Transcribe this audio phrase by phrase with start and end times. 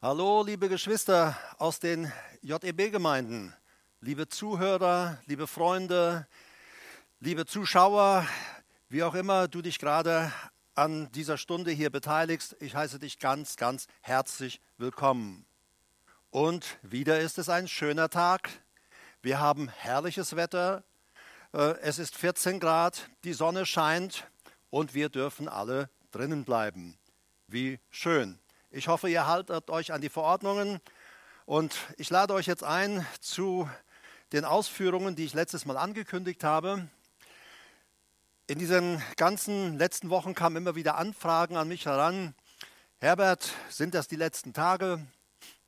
[0.00, 2.12] Hallo, liebe Geschwister aus den
[2.42, 3.52] JEB-Gemeinden,
[4.00, 6.28] liebe Zuhörer, liebe Freunde,
[7.18, 8.24] liebe Zuschauer,
[8.88, 10.32] wie auch immer du dich gerade
[10.76, 12.54] an dieser Stunde hier beteiligst.
[12.60, 15.44] Ich heiße dich ganz, ganz herzlich willkommen.
[16.30, 18.50] Und wieder ist es ein schöner Tag.
[19.20, 20.84] Wir haben herrliches Wetter.
[21.52, 24.30] Äh, es ist 14 Grad, die Sonne scheint
[24.70, 26.96] und wir dürfen alle drinnen bleiben.
[27.48, 28.38] Wie schön.
[28.70, 30.78] Ich hoffe, ihr haltet euch an die Verordnungen
[31.46, 33.66] und ich lade euch jetzt ein zu
[34.32, 36.86] den Ausführungen, die ich letztes Mal angekündigt habe.
[38.46, 42.34] In diesen ganzen letzten Wochen kamen immer wieder Anfragen an mich heran.
[42.98, 45.00] Herbert, sind das die letzten Tage?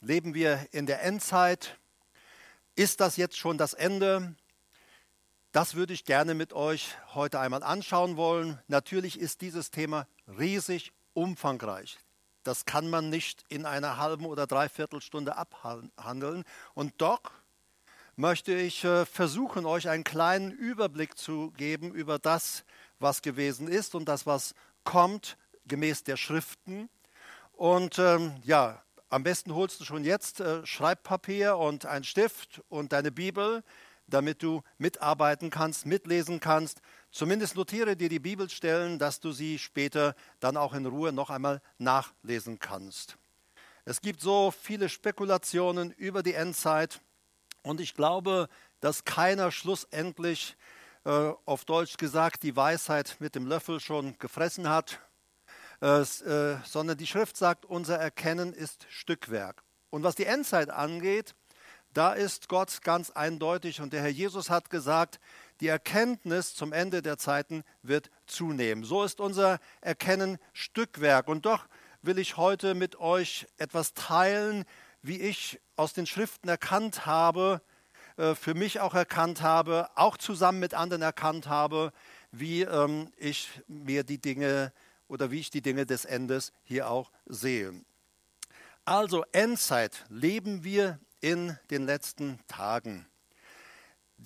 [0.02, 1.78] Leben wir in der Endzeit?
[2.74, 4.34] Ist das jetzt schon das Ende?
[5.52, 8.60] Das würde ich gerne mit euch heute einmal anschauen wollen.
[8.68, 11.98] Natürlich ist dieses Thema riesig umfangreich.
[12.42, 16.44] Das kann man nicht in einer halben oder dreiviertel Stunde abhandeln.
[16.74, 17.20] Und doch
[18.16, 22.64] möchte ich äh, versuchen, euch einen kleinen Überblick zu geben über das,
[22.98, 26.88] was gewesen ist und das, was kommt, gemäß der Schriften.
[27.52, 32.92] Und ähm, ja, am besten holst du schon jetzt äh, Schreibpapier und einen Stift und
[32.92, 33.62] deine Bibel,
[34.06, 36.80] damit du mitarbeiten kannst, mitlesen kannst.
[37.12, 41.60] Zumindest notiere dir die Bibelstellen, dass du sie später dann auch in Ruhe noch einmal
[41.78, 43.16] nachlesen kannst.
[43.84, 47.00] Es gibt so viele Spekulationen über die Endzeit
[47.62, 48.48] und ich glaube,
[48.80, 50.56] dass keiner schlussendlich
[51.04, 55.00] äh, auf Deutsch gesagt die Weisheit mit dem Löffel schon gefressen hat,
[55.80, 56.04] äh,
[56.64, 59.62] sondern die Schrift sagt, unser Erkennen ist Stückwerk.
[59.88, 61.34] Und was die Endzeit angeht,
[61.92, 65.18] da ist Gott ganz eindeutig und der Herr Jesus hat gesagt,
[65.60, 68.84] die Erkenntnis zum Ende der Zeiten wird zunehmen.
[68.84, 71.28] So ist unser Erkennen Stückwerk.
[71.28, 71.66] Und doch
[72.02, 74.64] will ich heute mit euch etwas teilen,
[75.02, 77.60] wie ich aus den Schriften erkannt habe,
[78.16, 81.92] äh, für mich auch erkannt habe, auch zusammen mit anderen erkannt habe,
[82.32, 84.72] wie ähm, ich mir die Dinge
[85.08, 87.72] oder wie ich die Dinge des Endes hier auch sehe.
[88.84, 93.09] Also Endzeit leben wir in den letzten Tagen.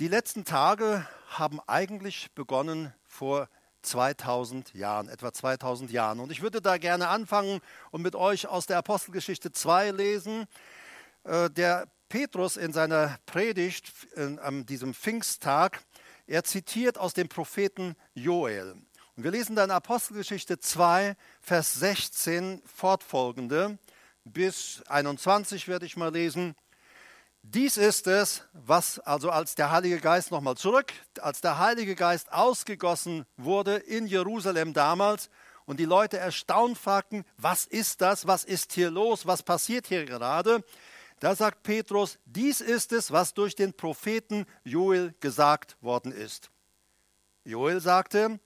[0.00, 3.48] Die letzten Tage haben eigentlich begonnen vor
[3.82, 6.18] 2000 Jahren, etwa 2000 Jahren.
[6.18, 7.60] Und ich würde da gerne anfangen
[7.92, 10.46] und mit euch aus der Apostelgeschichte 2 lesen.
[11.22, 15.80] Äh, der Petrus in seiner Predigt an diesem Pfingsttag,
[16.26, 18.72] er zitiert aus dem Propheten Joel.
[19.14, 23.78] Und wir lesen dann Apostelgeschichte 2, Vers 16 fortfolgende
[24.24, 26.54] bis 21 werde ich mal lesen.
[27.46, 32.32] Dies ist es, was also als der Heilige Geist nochmal zurück, als der Heilige Geist
[32.32, 35.28] ausgegossen wurde in Jerusalem damals
[35.66, 40.06] und die Leute erstaunt fragten, was ist das, was ist hier los, was passiert hier
[40.06, 40.64] gerade?
[41.20, 46.50] Da sagt Petrus, dies ist es, was durch den Propheten Joel gesagt worden ist.
[47.44, 48.40] Joel sagte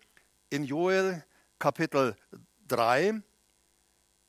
[0.50, 1.24] in Joel
[1.60, 2.16] Kapitel
[2.66, 3.22] 3,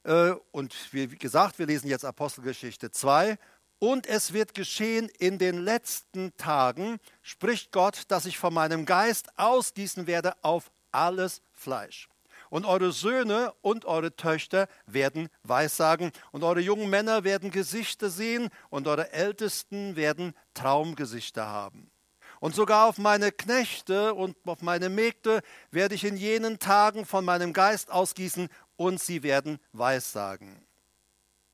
[0.04, 3.38] äh, und wie gesagt, wir lesen jetzt Apostelgeschichte 2,
[3.80, 9.30] und es wird geschehen in den letzten Tagen, spricht Gott, dass ich von meinem Geist
[9.38, 12.10] ausgießen werde auf alles Fleisch.
[12.50, 18.50] Und eure Söhne und eure Töchter werden Weissagen, und eure jungen Männer werden Gesichter sehen,
[18.70, 21.92] und eure Ältesten werden Traumgesichter haben.
[22.40, 25.42] Und sogar auf meine Knechte und auf meine Mägde
[25.72, 30.69] werde ich in jenen Tagen von meinem Geist ausgießen, und sie werden Weissagen.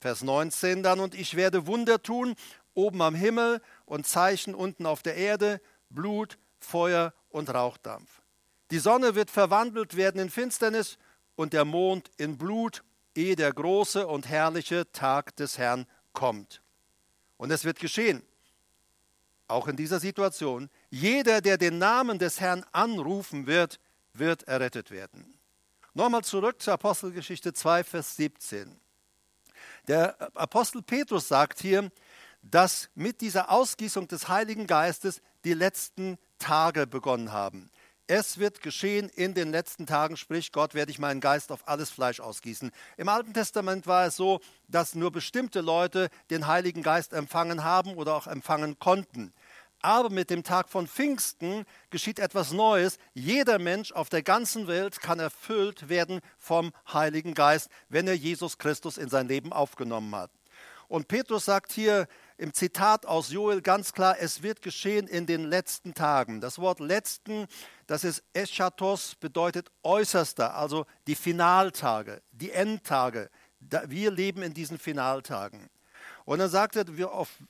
[0.06, 2.36] Vers 19 dann, und ich werde Wunder tun,
[2.76, 8.22] oben am Himmel und Zeichen unten auf der Erde, Blut, Feuer und Rauchdampf.
[8.70, 11.00] Die Sonne wird verwandelt werden in Finsternis
[11.36, 12.84] und der Mond in Blut,
[13.16, 16.62] ehe der große und herrliche Tag des Herrn kommt.
[17.38, 18.22] Und es wird geschehen,
[19.48, 23.80] auch in dieser Situation, jeder, der den Namen des Herrn anrufen wird,
[24.14, 25.40] wird errettet werden.
[25.96, 28.80] Nochmal zurück zur Apostelgeschichte 2, Vers 17.
[29.88, 31.92] Der Apostel Petrus sagt hier,
[32.42, 37.70] dass mit dieser Ausgießung des Heiligen Geistes die letzten Tage begonnen haben.
[38.08, 41.90] Es wird geschehen in den letzten Tagen, sprich Gott, werde ich meinen Geist auf alles
[41.90, 42.72] Fleisch ausgießen.
[42.98, 47.96] Im Alten Testament war es so, dass nur bestimmte Leute den Heiligen Geist empfangen haben
[47.96, 49.34] oder auch empfangen konnten.
[49.86, 52.98] Aber mit dem Tag von Pfingsten geschieht etwas Neues.
[53.14, 58.58] Jeder Mensch auf der ganzen Welt kann erfüllt werden vom Heiligen Geist, wenn er Jesus
[58.58, 60.32] Christus in sein Leben aufgenommen hat.
[60.88, 62.08] Und Petrus sagt hier
[62.40, 66.42] im Zitat aus Joel ganz klar, es wird geschehen in den letzten Tagen.
[66.42, 67.46] Das Wort letzten,
[67.86, 73.30] das ist Eschatos, bedeutet äußerster, also die Finaltage, die Endtage,
[73.60, 75.70] wir leben in diesen Finaltagen.
[76.26, 76.86] Und dann sagt er,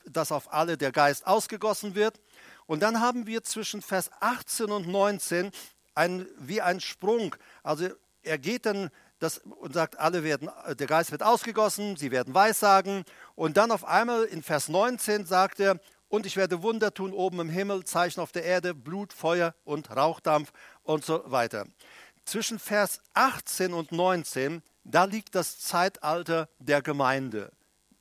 [0.06, 2.20] dass auf alle der Geist ausgegossen wird.
[2.68, 5.52] Und dann haben wir zwischen Vers 18 und 19
[5.94, 7.36] ein, wie ein Sprung.
[7.64, 7.90] Also
[8.24, 8.90] er geht dann
[9.20, 13.06] das, und sagt, alle werden, der Geist wird ausgegossen, sie werden Weissagen.
[13.36, 17.40] Und dann auf einmal in Vers 19 sagt er, und ich werde Wunder tun oben
[17.40, 20.52] im Himmel, Zeichen auf der Erde, Blut, Feuer und Rauchdampf
[20.84, 21.66] und so weiter.
[22.26, 27.52] Zwischen Vers 18 und 19, da liegt das Zeitalter der Gemeinde.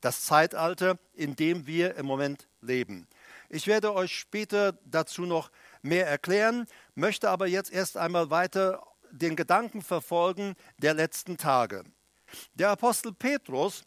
[0.01, 3.07] Das Zeitalter, in dem wir im Moment leben.
[3.55, 5.49] Ich werde euch später dazu noch
[5.81, 6.67] mehr erklären,
[6.97, 11.85] möchte aber jetzt erst einmal weiter den Gedanken verfolgen der letzten Tage.
[12.55, 13.85] Der Apostel Petrus,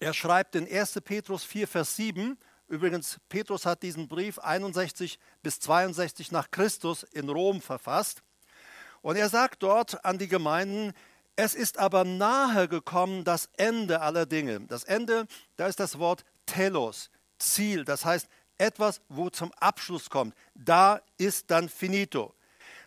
[0.00, 1.00] er schreibt in 1.
[1.04, 2.36] Petrus 4, Vers 7,
[2.66, 8.24] übrigens, Petrus hat diesen Brief 61 bis 62 nach Christus in Rom verfasst,
[9.00, 10.92] und er sagt dort an die Gemeinden,
[11.36, 14.58] es ist aber nahe gekommen das Ende aller Dinge.
[14.66, 18.28] Das Ende, da ist das Wort Telos, Ziel, das heißt
[18.58, 20.34] etwas, wo zum Abschluss kommt.
[20.54, 22.34] Da ist dann finito.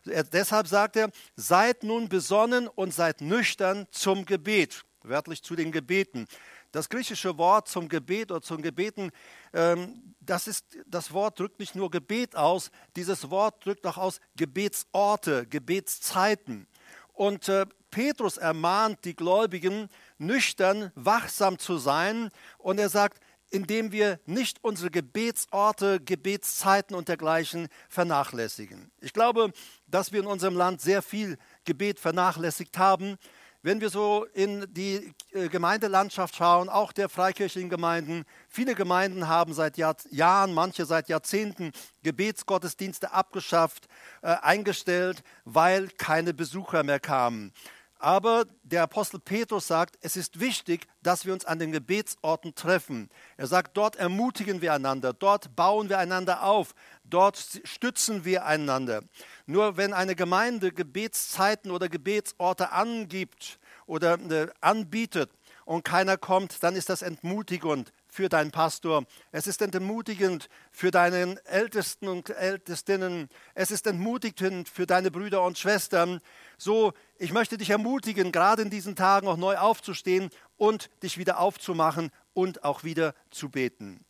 [0.06, 5.72] Er, deshalb sagt er, seid nun besonnen und seid nüchtern zum Gebet, wörtlich zu den
[5.72, 6.28] Gebeten.
[6.72, 9.12] Das griechische Wort zum Gebet oder zum Gebeten,
[9.54, 14.22] ähm, das, ist, das Wort drückt nicht nur Gebet aus, dieses Wort drückt auch aus
[14.38, 16.68] Gebetsorte, Gebetszeiten.
[17.14, 22.30] Und äh, Petrus ermahnt die Gläubigen, nüchtern, wachsam zu sein.
[22.58, 28.92] Und er sagt, indem wir nicht unsere Gebetsorte, Gebetszeiten und dergleichen vernachlässigen.
[29.02, 29.52] Ich glaube,
[29.88, 33.18] dass wir in unserem Land sehr viel Gebet vernachlässigt haben.
[33.64, 39.54] Wenn wir so in die äh, Gemeindelandschaft schauen, auch der freikirchlichen Gemeinden, viele Gemeinden haben
[39.54, 41.72] seit Jahr, Jahren, manche seit Jahrzehnten
[42.02, 43.88] Gebetsgottesdienste abgeschafft,
[44.24, 47.54] äh, eingestellt, weil keine Besucher mehr kamen.
[48.02, 53.10] Aber der Apostel Petrus sagt, es ist wichtig, dass wir uns an den Gebetsorten treffen.
[53.38, 59.04] Er sagt, dort ermutigen wir einander, dort bauen wir einander auf, dort stützen wir einander.
[59.46, 65.30] Nur wenn eine Gemeinde Gebetszeiten oder Gebetsorte angibt oder äh, anbietet
[65.66, 69.06] und keiner kommt, dann ist das entmutigend für deinen Pastor.
[69.32, 73.30] Es ist entmutigend für deinen Ältesten und Ältestinnen.
[73.56, 76.20] Es ist entmutigend für deine Brüder und Schwestern.
[76.58, 81.40] So, ich möchte dich ermutigen, gerade in diesen Tagen auch neu aufzustehen und dich wieder
[81.40, 84.06] aufzumachen und auch wieder zu beten.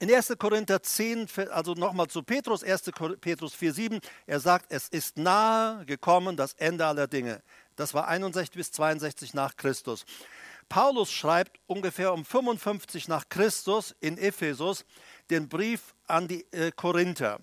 [0.00, 0.36] In 1.
[0.38, 2.92] Korinther 10, also nochmal zu Petrus, 1.
[3.20, 7.42] Petrus 4, 7, er sagt, es ist nahe gekommen das Ende aller Dinge.
[7.74, 10.04] Das war 61 bis 62 nach Christus.
[10.68, 14.84] Paulus schreibt ungefähr um 55 nach Christus in Ephesus
[15.30, 17.40] den Brief an die äh, Korinther,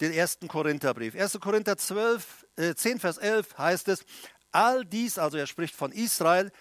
[0.00, 1.14] den ersten Korintherbrief.
[1.14, 1.38] 1.
[1.40, 4.04] Korinther 12, äh, 10, Vers 11 heißt es,
[4.52, 6.52] all dies, also er spricht von Israel,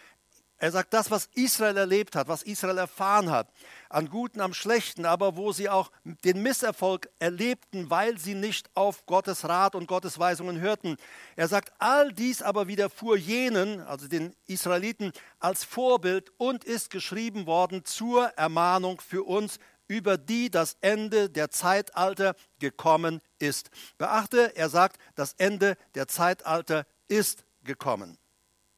[0.63, 3.51] er sagt, das, was Israel erlebt hat, was Israel erfahren hat,
[3.89, 9.05] an Guten, am Schlechten, aber wo sie auch den Misserfolg erlebten, weil sie nicht auf
[9.05, 10.95] Gottes Rat und Gottes Weisungen hörten.
[11.35, 17.45] Er sagt, all dies aber widerfuhr jenen, also den Israeliten, als Vorbild und ist geschrieben
[17.45, 23.69] worden zur Ermahnung für uns, über die das Ende der Zeitalter gekommen ist.
[23.97, 28.17] Beachte, er sagt, das Ende der Zeitalter ist gekommen.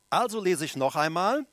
[0.09, 1.45] Also lese ich noch einmal.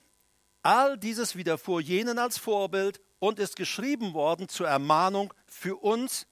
[0.62, 6.26] All dieses widerfuhr jenen als Vorbild und ist geschrieben worden zur Ermahnung für uns,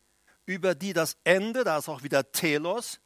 [0.47, 3.01] über die das Ende, da ist auch wieder Telos,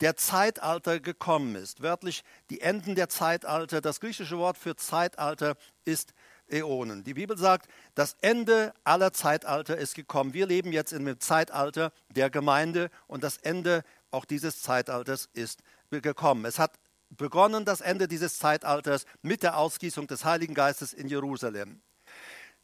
[0.00, 1.82] der Zeitalter gekommen ist.
[1.82, 3.80] Wörtlich die Enden der Zeitalter.
[3.80, 6.12] Das griechische Wort für Zeitalter ist
[6.48, 7.04] Äonen.
[7.04, 10.34] Die Bibel sagt, das Ende aller Zeitalter ist gekommen.
[10.34, 15.62] Wir leben jetzt in dem Zeitalter der Gemeinde und das Ende auch dieses Zeitalters ist
[15.90, 16.44] gekommen.
[16.44, 16.78] Es hat
[17.16, 21.80] begonnen das Ende dieses Zeitalters mit der Ausgießung des Heiligen Geistes in Jerusalem.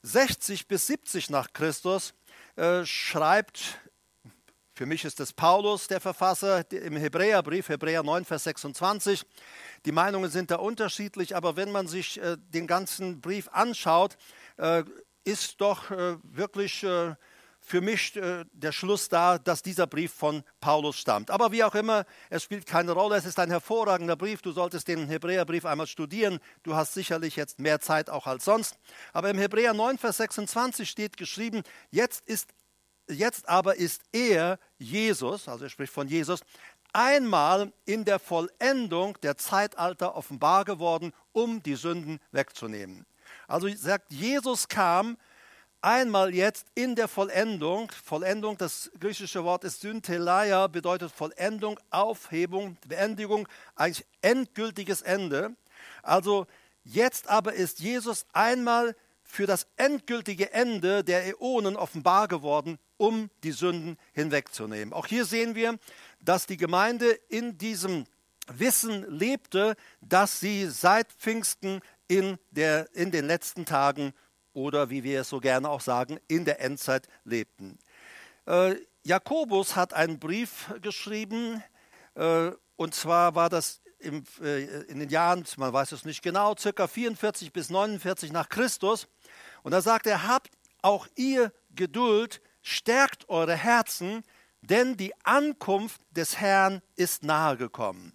[0.02, 2.14] 60 bis 70 nach Christus
[2.56, 3.78] äh, schreibt,
[4.74, 9.24] für mich ist es Paulus der Verfasser im Hebräerbrief, Hebräer 9, Vers 26.
[9.84, 14.16] Die Meinungen sind da unterschiedlich, aber wenn man sich äh, den ganzen Brief anschaut,
[14.56, 14.84] äh,
[15.24, 17.16] ist doch äh, wirklich äh,
[17.68, 21.30] für mich äh, der Schluss da, dass dieser Brief von Paulus stammt.
[21.30, 23.16] Aber wie auch immer, es spielt keine Rolle.
[23.16, 24.40] Es ist ein hervorragender Brief.
[24.40, 26.38] Du solltest den Hebräerbrief einmal studieren.
[26.62, 28.78] Du hast sicherlich jetzt mehr Zeit auch als sonst.
[29.12, 32.48] Aber im Hebräer 9, Vers 26 steht geschrieben, jetzt, ist,
[33.06, 36.40] jetzt aber ist er, Jesus, also er spricht von Jesus,
[36.94, 43.04] einmal in der Vollendung der Zeitalter offenbar geworden, um die Sünden wegzunehmen.
[43.46, 45.18] Also sagt, Jesus kam,
[45.80, 47.90] einmal jetzt in der Vollendung.
[48.04, 55.54] Vollendung, das griechische Wort ist Syntheleia, bedeutet Vollendung, Aufhebung, Beendigung, eigentlich endgültiges Ende.
[56.02, 56.47] Also
[56.90, 63.52] Jetzt aber ist Jesus einmal für das endgültige Ende der Äonen offenbar geworden, um die
[63.52, 64.94] Sünden hinwegzunehmen.
[64.94, 65.78] Auch hier sehen wir,
[66.23, 68.06] dass die Gemeinde in diesem
[68.47, 74.14] Wissen lebte, dass sie seit Pfingsten in, der, in den letzten Tagen
[74.58, 77.78] oder wie wir es so gerne auch sagen, in der Endzeit lebten.
[78.46, 78.74] Äh,
[79.04, 81.62] Jakobus hat einen Brief geschrieben,
[82.16, 86.56] äh, und zwar war das im, äh, in den Jahren, man weiß es nicht genau,
[86.56, 89.06] circa 44 bis 49 nach Christus.
[89.62, 90.50] Und da sagt er, habt
[90.82, 94.24] auch ihr Geduld, stärkt eure Herzen,
[94.60, 98.12] denn die Ankunft des Herrn ist nahe gekommen.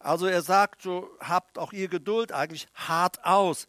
[0.00, 3.66] Also er sagt, so habt auch ihr Geduld eigentlich hart aus,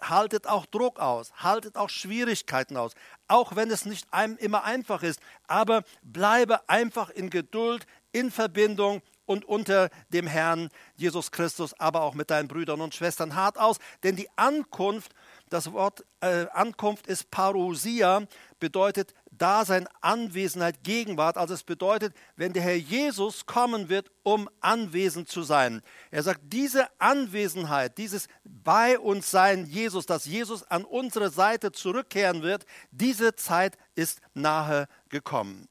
[0.00, 2.92] haltet auch Druck aus, haltet auch Schwierigkeiten aus,
[3.26, 9.02] auch wenn es nicht einem immer einfach ist, aber bleibe einfach in Geduld, in Verbindung
[9.26, 13.34] und unter dem Herrn Jesus Christus, aber auch mit deinen Brüdern und Schwestern.
[13.34, 15.14] Hart aus, denn die Ankunft,
[15.50, 18.22] das Wort äh, Ankunft ist Parousia,
[18.58, 21.36] bedeutet Dasein, Anwesenheit, Gegenwart.
[21.36, 25.82] Also es bedeutet, wenn der Herr Jesus kommen wird, um anwesend zu sein.
[26.10, 32.42] Er sagt, diese Anwesenheit, dieses bei uns sein Jesus, dass Jesus an unsere Seite zurückkehren
[32.42, 35.68] wird, diese Zeit ist nahe gekommen.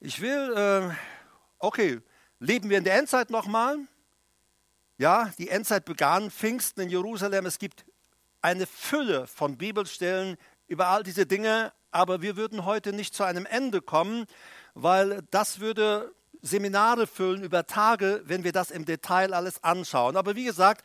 [0.00, 0.94] Ich will, äh,
[1.58, 2.00] okay,
[2.38, 3.78] leben wir in der Endzeit nochmal?
[4.98, 7.46] Ja, die Endzeit begann Pfingsten in Jerusalem.
[7.46, 7.84] Es gibt
[8.42, 13.46] eine Fülle von Bibelstellen über all diese Dinge, aber wir würden heute nicht zu einem
[13.46, 14.26] Ende kommen,
[14.74, 20.16] weil das würde Seminare füllen über Tage, wenn wir das im Detail alles anschauen.
[20.16, 20.84] Aber wie gesagt,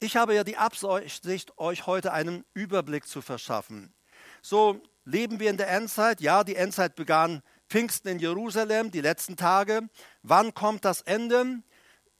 [0.00, 3.94] ich habe ja die Absicht, euch heute einen Überblick zu verschaffen.
[4.42, 6.20] So leben wir in der Endzeit.
[6.20, 9.88] Ja, die Endzeit begann Pfingsten in Jerusalem, die letzten Tage.
[10.22, 11.62] Wann kommt das Ende?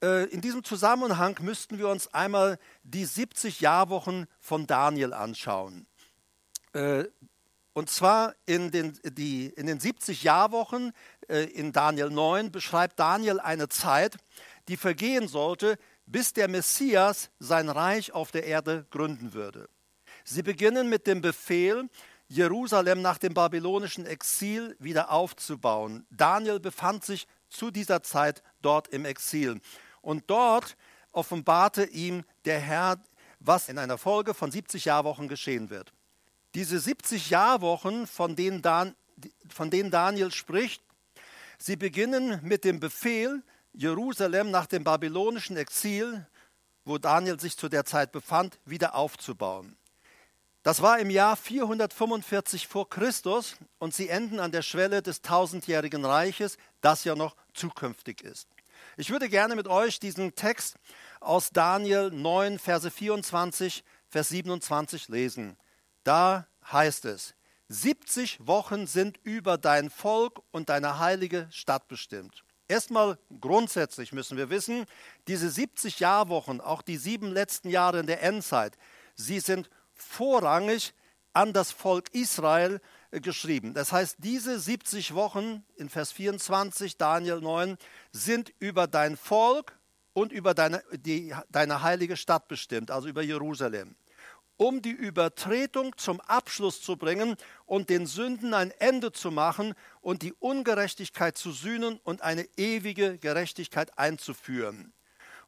[0.03, 5.87] Äh, in diesem Zusammenhang müssten wir uns einmal die 70 Jahrwochen von Daniel anschauen.
[7.75, 10.93] Und zwar in den, die, in den 70 Jahrwochen
[11.29, 14.17] äh, in Daniel 9 beschreibt Daniel eine Zeit,
[14.69, 15.77] die vergehen sollte,
[16.07, 19.69] bis der Messias sein Reich auf der Erde gründen würde.
[20.25, 21.89] Sie beginnen mit dem Befehl,
[22.29, 26.07] Jerusalem nach dem babylonischen Exil wieder aufzubauen.
[26.11, 29.61] Daniel befand sich zu dieser Zeit dort im Exil.
[30.01, 30.77] Und dort
[31.13, 33.03] offenbarte ihm der Herr,
[33.41, 35.93] was in einer Folge von 70 Jahrwochen geschehen wird.
[36.55, 38.95] Diese 70 Jahrwochen, von denen, Dan,
[39.49, 40.83] von denen Daniel spricht,
[41.59, 43.43] sie beginnen mit dem Befehl,
[43.73, 46.27] Jerusalem nach dem babylonischen Exil,
[46.85, 49.77] wo Daniel sich zu der Zeit befand, wieder aufzubauen.
[50.63, 56.05] Das war im Jahr 445 vor Christus und sie enden an der Schwelle des tausendjährigen
[56.05, 58.49] Reiches, das ja noch zukünftig ist.
[58.97, 60.77] Ich würde gerne mit euch diesen Text
[61.21, 65.57] aus Daniel 9, Verse 24, Vers 27 lesen.
[66.05, 67.35] Da heißt es,
[67.69, 72.45] 70 Wochen sind über dein Volk und deine heilige Stadt bestimmt.
[72.69, 74.87] Erstmal grundsätzlich müssen wir wissen,
[75.29, 78.77] diese 70 Jahrwochen, auch die sieben letzten Jahre in der Endzeit,
[79.17, 80.95] sie sind vorrangig
[81.33, 82.81] an das Volk Israel
[83.11, 83.75] äh, geschrieben.
[83.75, 87.77] Das heißt, diese 70 Wochen in Vers 24, Daniel 9,
[88.13, 89.79] sind über dein Volk
[90.13, 93.97] und über deine, die, deine heilige Stadt bestimmt, also über Jerusalem
[94.57, 100.23] um die Übertretung zum Abschluss zu bringen und den Sünden ein Ende zu machen und
[100.23, 104.93] die Ungerechtigkeit zu sühnen und eine ewige Gerechtigkeit einzuführen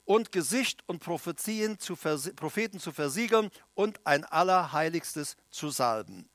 [0.07, 6.29] und Gesicht und Prophezien zu Propheten zu versiegeln und ein Allerheiligstes zu salben.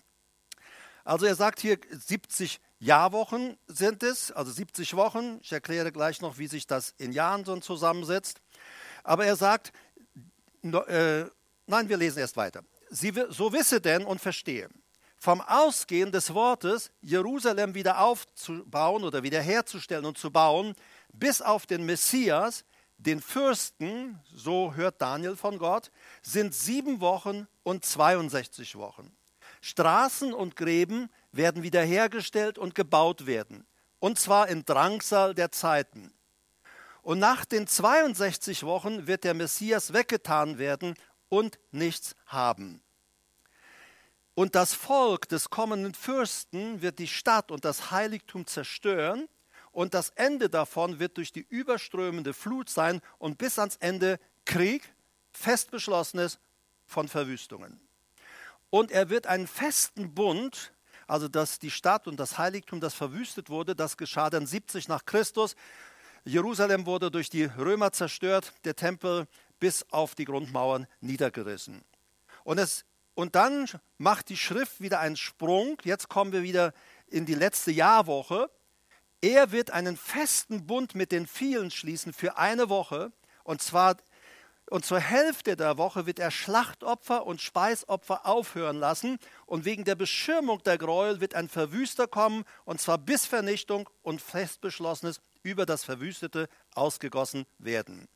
[1.04, 5.40] Also er sagt hier 70 Jahrwochen sind es, also 70 Wochen.
[5.42, 8.42] Ich erkläre gleich noch, wie sich das in Jahren so zusammensetzt.
[9.04, 9.72] Aber er sagt,
[10.64, 11.26] äh,
[11.66, 12.64] Nein, wir lesen erst weiter.
[12.90, 14.70] Sie, so wisse denn und verstehe.
[15.18, 20.74] Vom Ausgehen des Wortes, Jerusalem wieder aufzubauen oder wiederherzustellen und zu bauen,
[21.14, 22.66] bis auf den Messias,
[22.98, 25.92] den Fürsten, so hört Daniel von Gott,
[26.22, 29.16] sind sieben Wochen und 62 Wochen.
[29.62, 33.66] Straßen und Gräben werden wiederhergestellt und gebaut werden,
[34.00, 36.12] und zwar in Drangsal der Zeiten.
[37.04, 40.96] Und nach den 62 Wochen wird der Messias weggetan werden
[41.32, 42.84] und nichts haben.
[44.36, 49.28] Und das Volk des kommenden Fürsten wird die Stadt und das Heiligtum zerstören,
[49.72, 54.94] und das Ende davon wird durch die überströmende Flut sein und bis ans Ende Krieg,
[55.32, 56.40] fest beschlossenes
[56.86, 57.80] von Verwüstungen.
[58.70, 60.74] Und er wird einen festen Bund,
[61.08, 65.06] also dass die Stadt und das Heiligtum, das verwüstet wurde, das geschah dann 70 nach
[65.06, 65.56] Christus.
[66.26, 69.26] Jerusalem wurde durch die Römer zerstört, der Tempel
[69.62, 71.86] bis auf die Grundmauern niedergerissen.
[72.44, 75.78] Und, es, und dann macht die Schrift wieder einen Sprung.
[75.84, 76.74] Jetzt kommen wir wieder
[77.08, 78.50] in die letzte Jahrwoche.
[79.22, 83.12] Er wird einen festen Bund mit den vielen schließen für eine Woche.
[83.44, 83.98] Und zwar
[84.72, 89.20] und zur Hälfte der Woche wird er Schlachtopfer und Speisopfer aufhören lassen.
[89.46, 94.22] Und wegen der Beschirmung der Gräuel wird ein Verwüster kommen, und zwar bis Vernichtung und
[94.22, 98.08] festbeschlossenes über das Verwüstete ausgegossen werden.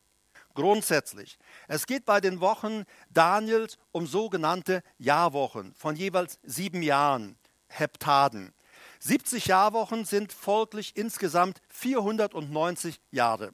[0.55, 1.37] Grundsätzlich.
[1.67, 8.53] Es geht bei den Wochen Daniels um sogenannte Jahrwochen von jeweils sieben Jahren, Heptaden.
[8.99, 13.51] 70 Jahrwochen sind folglich insgesamt 490 Jahre.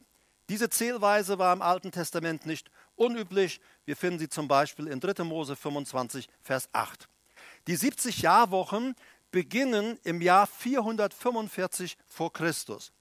[0.47, 3.61] Diese Zählweise war im Alten Testament nicht unüblich.
[3.85, 5.23] Wir finden sie zum Beispiel in 3.
[5.23, 7.07] Mose 25, Vers 8.
[7.67, 8.95] Die 70 Jahrwochen
[9.31, 12.91] beginnen im Jahr 445 vor Christus.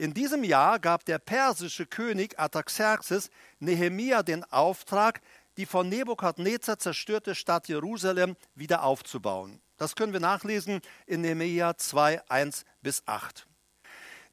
[0.00, 3.28] In diesem Jahr gab der persische König Artaxerxes
[3.58, 5.20] Nehemia den Auftrag,
[5.58, 9.60] die von Nebukadnezar zerstörte Stadt Jerusalem wieder aufzubauen.
[9.76, 13.46] Das können wir nachlesen in Nehemia 2, 1 bis 8.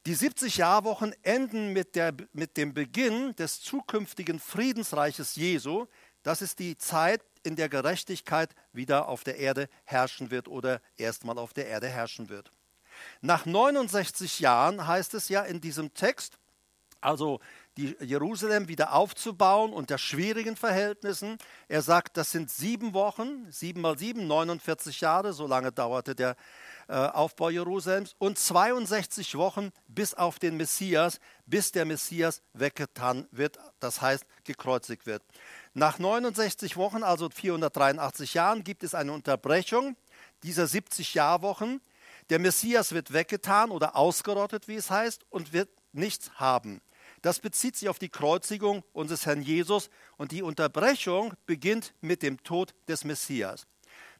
[0.06, 5.84] Die 70 Jahrwochen enden mit, der, mit dem Beginn des zukünftigen Friedensreiches Jesu.
[6.22, 11.36] Das ist die Zeit, in der Gerechtigkeit wieder auf der Erde herrschen wird oder erstmal
[11.36, 12.52] auf der Erde herrschen wird.
[13.20, 16.38] Nach 69 Jahren heißt es ja in diesem Text,
[17.00, 17.40] also
[17.76, 21.38] die Jerusalem wieder aufzubauen unter schwierigen Verhältnissen.
[21.68, 26.34] Er sagt, das sind sieben Wochen, sieben mal sieben, 49 Jahre, so lange dauerte der
[26.88, 33.58] äh, Aufbau Jerusalems und 62 Wochen bis auf den Messias, bis der Messias weggetan wird,
[33.78, 35.22] das heißt gekreuzigt wird.
[35.72, 39.96] Nach 69 Wochen, also 483 Jahren, gibt es eine Unterbrechung
[40.42, 41.80] dieser 70 Jahrwochen.
[42.30, 46.80] Der Messias wird weggetan oder ausgerottet, wie es heißt, und wird nichts haben.
[47.22, 52.42] Das bezieht sich auf die Kreuzigung unseres Herrn Jesus und die Unterbrechung beginnt mit dem
[52.42, 53.66] Tod des Messias.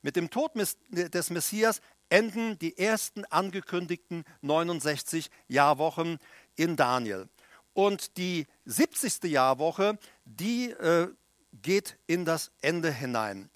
[0.02, 0.52] Mit dem Tod
[0.90, 6.18] des Messias enden die ersten angekündigten 69 Jahrwochen
[6.56, 7.28] in Daniel.
[7.74, 9.24] Und die 70.
[9.24, 11.08] Jahrwoche, die äh,
[11.52, 13.50] geht in das Ende hinein.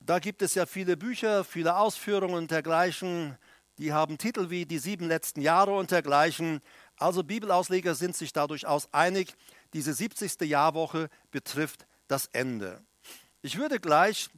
[0.00, 3.36] Da gibt es ja viele Bücher, viele Ausführungen und dergleichen.
[3.78, 6.60] Die haben Titel wie die sieben letzten Jahre und dergleichen.
[6.98, 9.34] Also Bibelausleger sind sich da durchaus einig,
[9.74, 10.40] diese 70.
[10.42, 12.80] Jahrwoche betrifft das Ende.
[13.42, 14.30] Ich würde gleich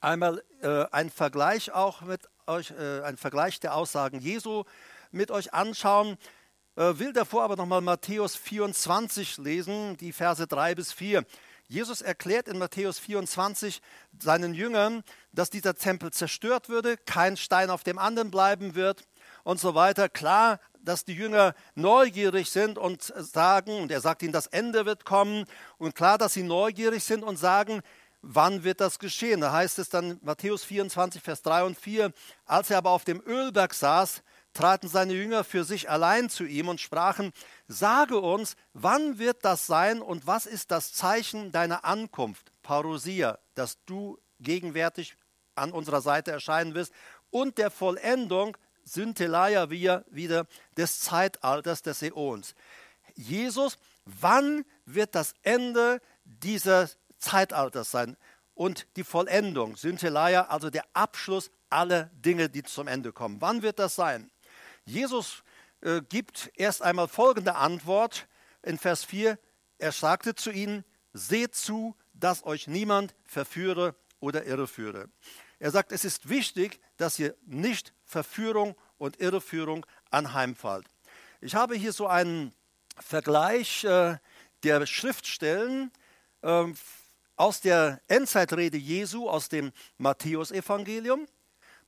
[0.00, 4.64] einmal äh, einen Vergleich auch mit euch, äh, einen Vergleich der Aussagen Jesu
[5.10, 6.16] mit euch anschauen.
[6.76, 11.24] Äh, will davor aber nochmal Matthäus 24 lesen, die Verse 3 bis 4.
[11.68, 13.80] Jesus erklärt in Matthäus 24
[14.18, 19.04] seinen Jüngern, dass dieser Tempel zerstört würde, kein Stein auf dem anderen bleiben wird
[19.44, 20.08] und so weiter.
[20.08, 25.04] Klar, dass die Jünger neugierig sind und sagen, und er sagt ihnen, das Ende wird
[25.04, 25.46] kommen.
[25.78, 27.82] Und klar, dass sie neugierig sind und sagen,
[28.20, 29.40] wann wird das geschehen?
[29.40, 32.12] Da heißt es dann Matthäus 24, Vers 3 und 4,
[32.46, 36.68] als er aber auf dem Ölberg saß, traten seine Jünger für sich allein zu ihm
[36.68, 37.32] und sprachen,
[37.68, 43.78] sage uns, wann wird das sein und was ist das Zeichen deiner Ankunft, Parousia, dass
[43.84, 45.16] du gegenwärtig
[45.54, 46.92] an unserer Seite erscheinen wirst
[47.30, 52.54] und der Vollendung Syntheleia wir wieder des Zeitalters des Äons.
[53.14, 58.16] Jesus, wann wird das Ende dieses Zeitalters sein
[58.54, 63.40] und die Vollendung, Syntheleia, also der Abschluss aller Dinge, die zum Ende kommen.
[63.40, 64.30] Wann wird das sein?
[64.84, 65.42] Jesus
[65.80, 68.26] äh, gibt erst einmal folgende Antwort
[68.62, 69.38] in Vers 4.
[69.78, 75.08] Er sagte zu ihnen, seht zu, dass euch niemand verführe oder irreführe.
[75.58, 80.86] Er sagt, es ist wichtig, dass ihr nicht Verführung und Irreführung anheimfällt.
[81.40, 82.54] Ich habe hier so einen
[82.96, 84.18] Vergleich äh,
[84.62, 85.90] der Schriftstellen
[86.42, 86.64] äh,
[87.36, 91.26] aus der Endzeitrede Jesu aus dem Matthäusevangelium.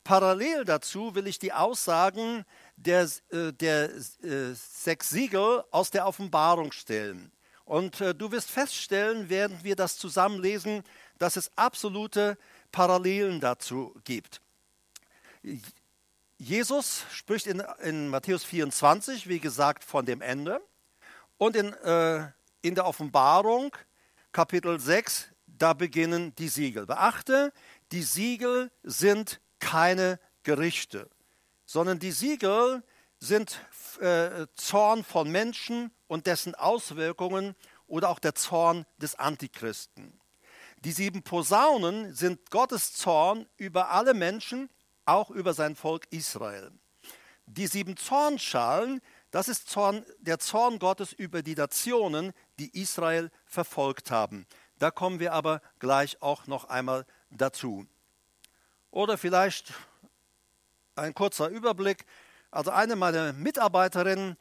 [0.03, 2.45] Parallel dazu will ich die Aussagen
[2.77, 7.33] der, äh, der äh, sechs Siegel aus der Offenbarung stellen.
[7.65, 10.83] Und äh, du wirst feststellen, während wir das zusammenlesen,
[11.19, 12.37] dass es absolute
[12.73, 14.41] Parallelen dazu gibt.
[16.39, 20.61] Jesus spricht in, in Matthäus 24, wie gesagt, von dem Ende.
[21.39, 22.29] Und in, äh,
[22.63, 23.75] in der Offenbarung,
[24.33, 26.87] Kapitel 6, da beginnen die Siegel.
[26.87, 27.53] Beachte,
[27.93, 31.09] die Siegel sind keine Gerichte,
[31.67, 32.83] sondern die Siegel
[33.19, 33.59] sind
[34.01, 37.55] äh, Zorn von Menschen und dessen Auswirkungen
[37.87, 40.21] oder auch der Zorn des Antichristen.
[40.79, 44.69] Die sieben Posaunen sind Gottes Zorn über alle Menschen,
[45.07, 46.71] auch über sein Volk Israel.
[47.47, 49.01] Die sieben Zornschalen,
[49.31, 54.47] das ist Zorn, der Zorn Gottes über die Nationen, die Israel verfolgt haben.
[54.79, 57.87] Da kommen wir aber gleich auch noch einmal dazu.
[58.91, 59.73] Oder vielleicht
[60.97, 62.05] ein kurzer Überblick.
[62.51, 64.37] Also eine meiner Mitarbeiterinnen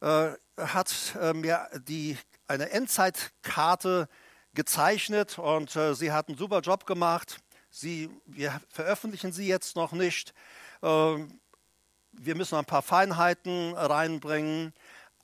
[0.00, 2.16] äh, hat äh, mir die,
[2.46, 4.08] eine Endzeitkarte
[4.54, 7.38] gezeichnet und äh, sie hat einen super Job gemacht.
[7.70, 10.32] Sie, wir veröffentlichen sie jetzt noch nicht.
[10.82, 11.40] Ähm,
[12.12, 14.72] wir müssen ein paar Feinheiten reinbringen,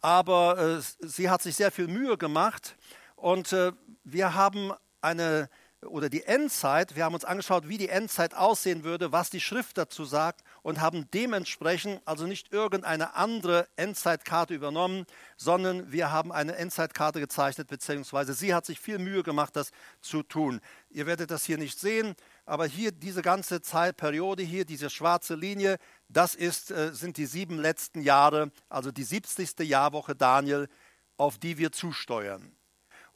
[0.00, 2.76] aber äh, sie hat sich sehr viel Mühe gemacht
[3.16, 3.72] und äh,
[4.04, 5.48] wir haben eine
[5.86, 9.78] oder die Endzeit, wir haben uns angeschaut, wie die Endzeit aussehen würde, was die Schrift
[9.78, 16.56] dazu sagt und haben dementsprechend also nicht irgendeine andere Endzeitkarte übernommen, sondern wir haben eine
[16.56, 19.70] Endzeitkarte gezeichnet, beziehungsweise sie hat sich viel Mühe gemacht, das
[20.00, 20.60] zu tun.
[20.90, 22.14] Ihr werdet das hier nicht sehen,
[22.46, 27.58] aber hier diese ganze Zeitperiode hier, diese schwarze Linie, das ist, äh, sind die sieben
[27.58, 29.60] letzten Jahre, also die 70.
[29.60, 30.68] Jahrwoche Daniel,
[31.16, 32.54] auf die wir zusteuern.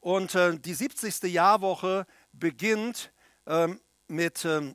[0.01, 1.25] Und äh, die 70.
[1.25, 2.07] Jahrwoche
[2.39, 3.13] beginnt
[3.47, 4.75] ähm, mit, ähm,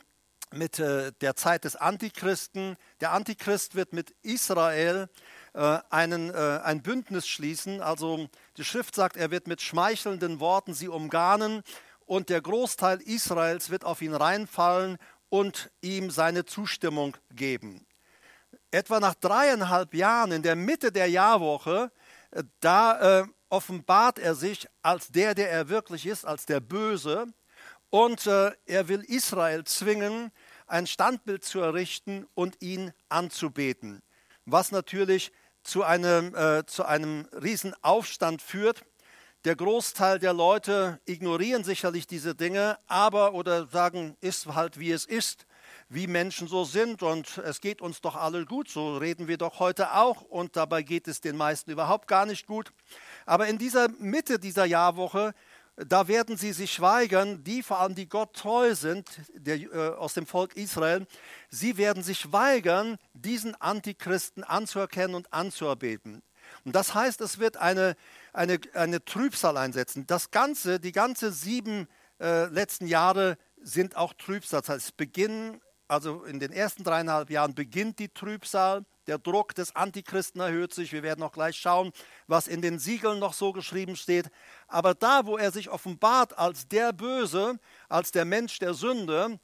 [0.52, 2.76] mit äh, der Zeit des Antichristen.
[3.02, 5.10] Der Antichrist wird mit Israel
[5.54, 7.82] äh, einen, äh, ein Bündnis schließen.
[7.82, 11.64] Also die Schrift sagt, er wird mit schmeichelnden Worten sie umgarnen
[12.06, 14.98] und der Großteil Israels wird auf ihn reinfallen
[15.30, 17.86] und ihm seine Zustimmung geben.
[18.72, 21.92] Etwa nach dreieinhalb Jahren, in der Mitte der Jahrwoche,
[22.32, 27.28] äh, da äh, offenbart er sich als der, der er wirklich ist, als der Böse.
[27.94, 30.32] Und äh, er will Israel zwingen,
[30.66, 34.02] ein Standbild zu errichten und ihn anzubeten.
[34.48, 38.84] Was natürlich zu einem, äh, zu einem Riesenaufstand führt.
[39.46, 45.06] Der Großteil der Leute ignorieren sicherlich diese Dinge, aber oder sagen, ist halt wie es
[45.06, 45.46] ist,
[45.88, 49.60] wie Menschen so sind und es geht uns doch alle gut, so reden wir doch
[49.60, 52.74] heute auch und dabei geht es den meisten überhaupt gar nicht gut.
[53.28, 55.36] Aber in dieser Mitte dieser Jahrwoche
[55.76, 60.14] da werden sie sich weigern, die vor allem, die Gott treu sind, der, äh, aus
[60.14, 61.08] dem Volk Israel,
[61.50, 66.22] sie werden sich weigern, diesen Antichristen anzuerkennen und anzuerbeten.
[66.66, 67.96] Und das heißt, es wird eine,
[68.34, 70.06] eine, eine Trübsal einsetzen.
[70.06, 71.88] Das Ganze, die ganze sieben
[72.20, 74.62] äh, letzten Jahre sind auch Trübsal.
[74.62, 79.76] Das heißt, beginnen, also in den ersten dreieinhalb Jahren beginnt die Trübsal der Druck des
[79.76, 80.92] Antichristen erhöht sich.
[80.92, 81.92] Wir werden noch gleich schauen,
[82.28, 84.30] was in den Siegeln noch so geschrieben steht.
[84.68, 89.40] Aber da, wo er sich offenbart als der Böse, als der Mensch der Sünde,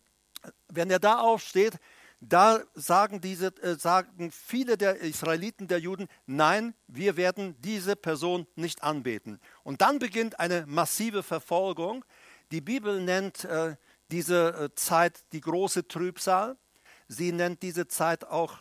[0.68, 1.80] wenn er da aufsteht,
[2.22, 8.46] da sagen, diese, äh, sagen viele der Israeliten, der Juden, nein, wir werden diese Person
[8.56, 9.40] nicht anbeten.
[9.64, 12.04] Und dann beginnt eine massive Verfolgung.
[12.52, 13.76] Die Bibel nennt äh,
[14.12, 16.58] diese äh, Zeit die große Trübsal.
[17.08, 18.58] Sie nennt diese Zeit auch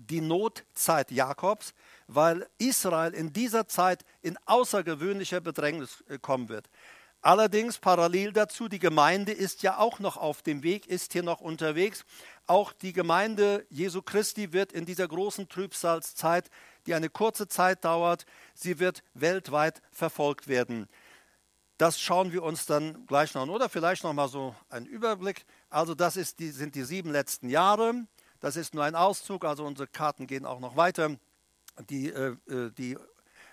[0.00, 1.74] die Notzeit Jakobs,
[2.06, 6.68] weil Israel in dieser Zeit in außergewöhnlicher Bedrängnis äh, kommen wird.
[7.24, 11.40] Allerdings parallel dazu, die Gemeinde ist ja auch noch auf dem Weg, ist hier noch
[11.40, 12.04] unterwegs.
[12.48, 16.50] Auch die Gemeinde Jesu Christi wird in dieser großen Trübsalzeit,
[16.86, 20.88] die eine kurze Zeit dauert, sie wird weltweit verfolgt werden.
[21.78, 23.50] Das schauen wir uns dann gleich noch an.
[23.50, 25.44] Oder vielleicht noch mal so einen Überblick.
[25.70, 27.94] Also das die, sind die sieben letzten Jahre.
[28.42, 31.16] Das ist nur ein Auszug, also unsere Karten gehen auch noch weiter,
[31.88, 32.98] die, äh, äh, die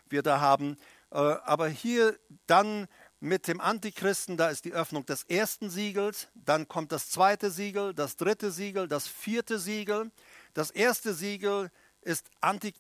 [0.09, 0.77] wir da haben.
[1.11, 2.87] Äh, aber hier dann
[3.19, 7.93] mit dem Antichristen, da ist die Öffnung des ersten Siegels, dann kommt das zweite Siegel,
[7.93, 10.09] das dritte Siegel, das vierte Siegel.
[10.55, 11.69] Das erste Siegel
[12.01, 12.25] ist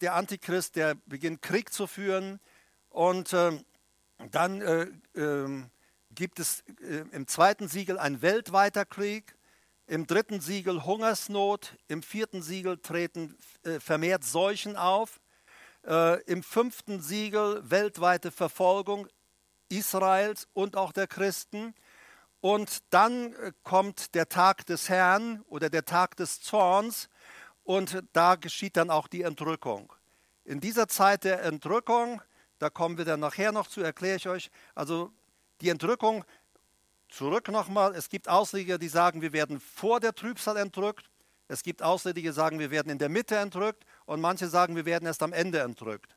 [0.01, 2.39] der Antichrist, der beginnt Krieg zu führen.
[2.89, 3.51] Und äh,
[4.31, 5.63] dann äh, äh,
[6.09, 6.63] gibt es
[7.11, 9.35] im zweiten Siegel ein weltweiter Krieg
[9.89, 15.19] im dritten Siegel Hungersnot, im vierten Siegel treten äh, vermehrt Seuchen auf,
[15.83, 19.07] äh, im fünften Siegel weltweite Verfolgung
[19.67, 21.73] Israels und auch der Christen.
[22.39, 27.09] Und dann äh, kommt der Tag des Herrn oder der Tag des Zorns
[27.63, 29.91] und da geschieht dann auch die Entrückung.
[30.45, 32.21] In dieser Zeit der Entrückung,
[32.59, 35.11] da kommen wir dann nachher noch zu, erkläre ich euch, also
[35.61, 36.25] die Entrückung
[37.09, 41.09] Zurück nochmal, es gibt Ausleger, die sagen, wir werden vor der Trübsal entrückt.
[41.47, 43.83] Es gibt Ausleger, die sagen, wir werden in der Mitte entrückt.
[44.05, 46.15] Und manche sagen, wir werden erst am Ende entrückt.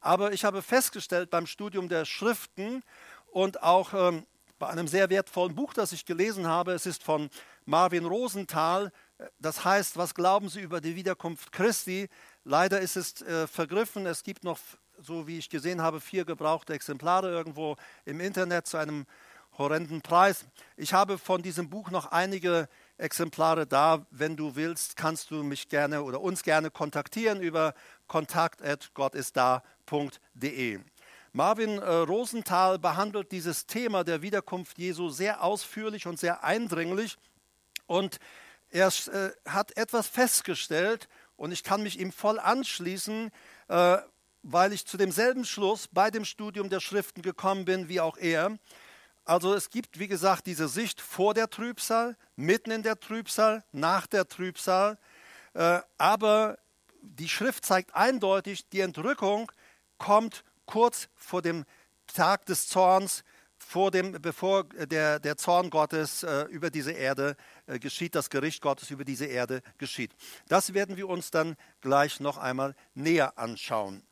[0.00, 2.82] Aber ich habe festgestellt beim Studium der Schriften
[3.30, 4.26] und auch ähm,
[4.58, 7.30] bei einem sehr wertvollen Buch, das ich gelesen habe, es ist von
[7.64, 8.92] Marvin Rosenthal,
[9.38, 12.08] das heißt, was glauben Sie über die Wiederkunft Christi?
[12.44, 14.06] Leider ist es äh, vergriffen.
[14.06, 14.58] Es gibt noch,
[14.98, 19.06] so wie ich gesehen habe, vier gebrauchte Exemplare irgendwo im Internet zu einem
[19.58, 20.44] horrenden Preis.
[20.76, 24.06] Ich habe von diesem Buch noch einige Exemplare da.
[24.10, 27.74] Wenn du willst, kannst du mich gerne oder uns gerne kontaktieren über
[28.06, 30.80] kontakt.gottistda.de.
[31.34, 37.16] Marvin äh, Rosenthal behandelt dieses Thema der Wiederkunft Jesu sehr ausführlich und sehr eindringlich.
[37.86, 38.18] Und
[38.70, 43.30] er äh, hat etwas festgestellt und ich kann mich ihm voll anschließen,
[43.68, 43.98] äh,
[44.42, 48.58] weil ich zu demselben Schluss bei dem Studium der Schriften gekommen bin wie auch er.
[49.24, 54.06] Also es gibt, wie gesagt, diese Sicht vor der Trübsal, mitten in der Trübsal, nach
[54.06, 54.98] der Trübsal.
[55.54, 56.58] Äh, aber
[57.02, 59.50] die Schrift zeigt eindeutig, die Entrückung
[59.98, 61.64] kommt kurz vor dem
[62.06, 63.22] Tag des Zorns,
[63.58, 68.60] vor dem, bevor der, der Zorn Gottes äh, über diese Erde äh, geschieht, das Gericht
[68.60, 70.12] Gottes über diese Erde geschieht.
[70.48, 74.02] Das werden wir uns dann gleich noch einmal näher anschauen.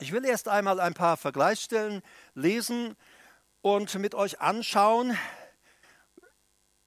[0.00, 2.02] Ich will erst einmal ein paar Vergleichsstellen
[2.34, 2.96] lesen
[3.74, 5.16] und mit euch anschauen.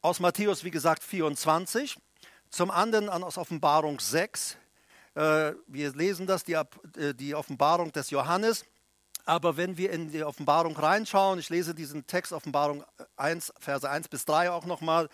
[0.01, 1.97] Aus Matthäus, wie gesagt, 24,
[2.49, 4.57] zum anderen aus Offenbarung 6.
[5.13, 6.65] Äh, wir lesen das, äh,
[7.13, 8.65] die Offenbarung des Johannes.
[9.25, 12.83] Aber wenn wir in die Offenbarung reinschauen, ich lese diesen Text Offenbarung
[13.15, 15.07] 1, Verse 1 bis 3 auch nochmal,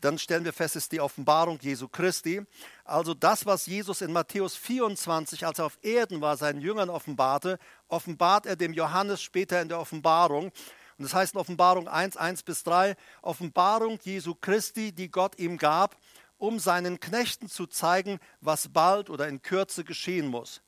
[0.00, 2.42] dann stellen wir fest, es ist die Offenbarung Jesu Christi.
[2.84, 7.60] Also das, was Jesus in Matthäus 24, als er auf Erden war, seinen Jüngern offenbarte,
[7.86, 10.50] offenbart er dem Johannes später in der Offenbarung.
[10.98, 15.58] Und das heißt in Offenbarung 1, 1 bis 3, Offenbarung Jesu Christi, die Gott ihm
[15.58, 15.96] gab,
[16.36, 20.62] um seinen Knechten zu zeigen, was bald oder in Kürze geschehen muss.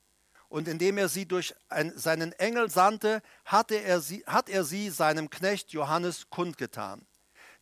[0.48, 4.90] Und indem er sie durch ein, seinen Engel sandte, hatte er sie, hat er sie
[4.90, 7.06] seinem Knecht Johannes kundgetan,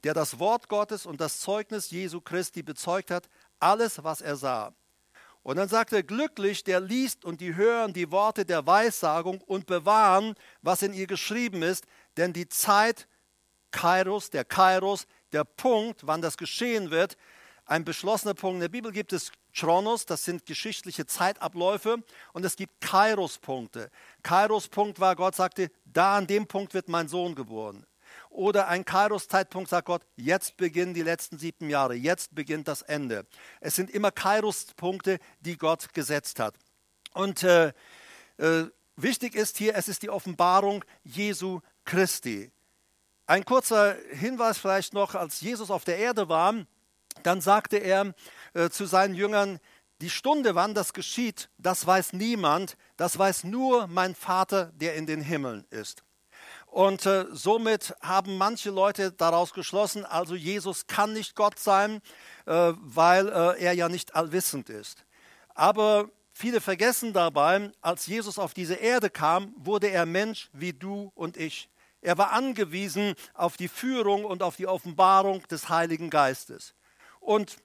[0.05, 4.75] der das Wort Gottes und das Zeugnis Jesu Christi bezeugt hat, alles, was er sah.
[5.43, 9.67] Und dann sagt er, glücklich, der liest und die hören die Worte der Weissagung und
[9.67, 11.85] bewahren, was in ihr geschrieben ist,
[12.17, 13.09] denn die Zeit,
[13.71, 17.17] Kairos, der Kairos, der Punkt, wann das geschehen wird,
[17.67, 18.57] ein beschlossener Punkt.
[18.57, 21.99] In der Bibel gibt es Chronos, das sind geschichtliche Zeitabläufe,
[22.33, 23.91] und es gibt Kairos-Punkte.
[24.23, 27.87] Kairos-Punkt war, Gott sagte, da an dem Punkt wird mein Sohn geboren.
[28.31, 33.27] Oder ein Kairos-Zeitpunkt sagt Gott, jetzt beginnen die letzten sieben Jahre, jetzt beginnt das Ende.
[33.61, 36.57] Es sind immer Kairos-Punkte, die Gott gesetzt hat.
[37.13, 37.73] Und äh,
[38.39, 38.65] äh,
[38.97, 42.51] wichtig ist hier, es ist die Offenbarung Jesu Christi.
[43.27, 46.55] Ein kurzer Hinweis vielleicht noch, als Jesus auf der Erde war,
[47.23, 48.15] dann sagte er
[48.53, 49.61] äh, zu seinen Jüngern,
[50.01, 55.07] die Stunde, wann das geschieht, das weiß niemand, das weiß nur mein Vater, der in
[55.07, 56.03] den Himmeln ist.
[56.67, 62.01] Und äh, somit haben manche Leute daraus geschlossen, also Jesus kann nicht Gott sein,
[62.47, 65.05] äh, weil äh, er ja nicht allwissend ist.
[65.55, 71.13] Aber viele vergessen dabei, als Jesus auf diese Erde kam, wurde er Mensch wie du
[71.15, 71.71] und ich.
[72.05, 76.75] Er war angewiesen auf die Führung und auf die Offenbarung des Heiligen Geistes.
[77.19, 77.57] Und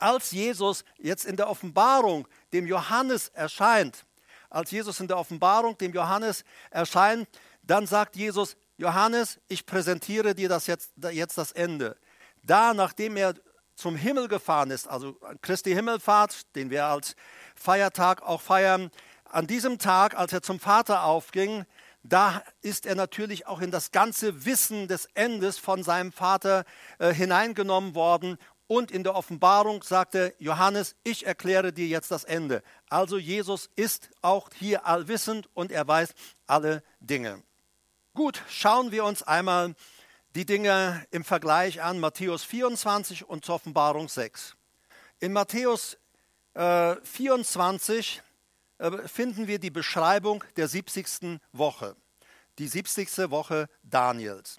[0.00, 4.04] als Jesus jetzt in der Offenbarung dem Johannes erscheint,
[4.50, 7.28] als Jesus in der Offenbarung dem Johannes erscheint,
[7.62, 11.96] dann sagt Jesus, Johannes, ich präsentiere dir das jetzt, jetzt das Ende.
[12.42, 13.34] Da, nachdem er
[13.76, 17.14] zum Himmel gefahren ist, also Christi Himmelfahrt, den wir als
[17.54, 18.90] Feiertag auch feiern,
[19.22, 21.64] an diesem Tag, als er zum Vater aufging,
[22.04, 26.64] da ist er natürlich auch in das ganze Wissen des Endes von seinem Vater
[26.98, 32.62] äh, hineingenommen worden und in der Offenbarung sagte Johannes, ich erkläre dir jetzt das Ende.
[32.90, 36.14] Also Jesus ist auch hier allwissend und er weiß
[36.46, 37.42] alle Dinge.
[38.12, 39.74] Gut, schauen wir uns einmal
[40.34, 44.56] die Dinge im Vergleich an, Matthäus 24 und Offenbarung 6.
[45.20, 45.96] In Matthäus
[46.54, 48.23] äh, 24 äh,
[49.06, 51.40] finden wir die Beschreibung der 70.
[51.52, 51.96] Woche,
[52.58, 53.30] die 70.
[53.30, 54.58] Woche Daniels.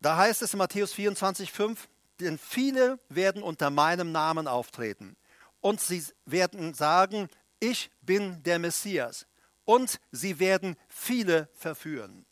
[0.00, 1.88] Da heißt es in Matthäus 24, 5,
[2.20, 5.16] denn viele werden unter meinem Namen auftreten
[5.60, 7.28] und sie werden sagen,
[7.60, 9.26] ich bin der Messias.
[9.64, 12.24] Und sie werden viele verführen.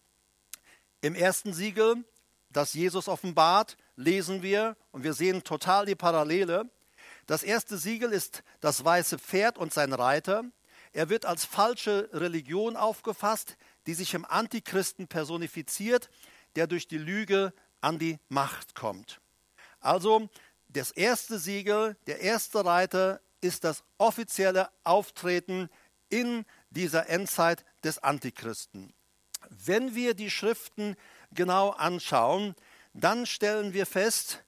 [1.01, 2.05] Im ersten Siegel,
[2.51, 6.71] das Jesus offenbart, lesen wir, und wir sehen total die Parallele,
[7.27, 10.45] das erste Siegel ist das weiße Pferd und sein Reiter.
[10.93, 13.57] Er wird als falsche Religion aufgefasst,
[13.87, 16.11] die sich im Antichristen personifiziert,
[16.57, 19.21] der durch die Lüge an die Macht kommt.
[19.81, 20.29] Also
[20.69, 25.69] das erste Siegel, der erste Reiter ist das offizielle Auftreten
[26.09, 28.95] in dieser Endzeit des Antichristen.
[29.51, 30.97] Wenn wir die Schriften
[31.33, 32.55] genau anschauen,
[32.95, 34.45] dann stellen wir fest,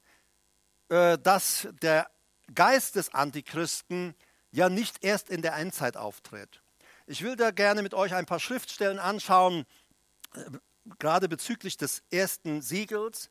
[0.89, 2.11] äh, dass der
[2.55, 4.15] Geist des Antichristen
[4.51, 6.63] ja nicht erst in der Endzeit auftritt.
[7.07, 9.65] Ich will da gerne mit euch ein paar Schriftstellen anschauen,
[10.35, 10.41] äh,
[10.99, 13.31] gerade bezüglich des ersten Siegels.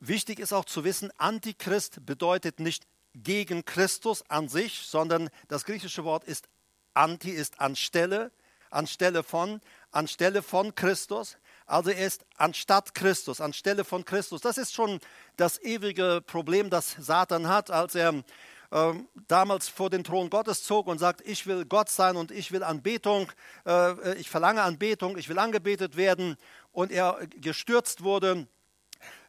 [0.00, 6.04] Wichtig ist auch zu wissen, Antichrist bedeutet nicht gegen Christus an sich, sondern das griechische
[6.04, 6.48] Wort ist
[6.94, 8.30] anti, ist anstelle,
[8.70, 9.60] anstelle von.
[9.90, 11.36] anstelle von Christus.
[11.68, 14.40] Also er ist anstatt Christus, anstelle von Christus.
[14.40, 15.00] Das ist schon
[15.36, 18.24] das ewige Problem, das Satan hat, als er
[18.70, 18.94] äh,
[19.28, 22.62] damals vor den Thron Gottes zog und sagt, ich will Gott sein und ich will
[22.62, 23.30] Anbetung,
[23.66, 26.36] äh, ich verlange Anbetung, ich will angebetet werden
[26.72, 28.48] und er gestürzt wurde.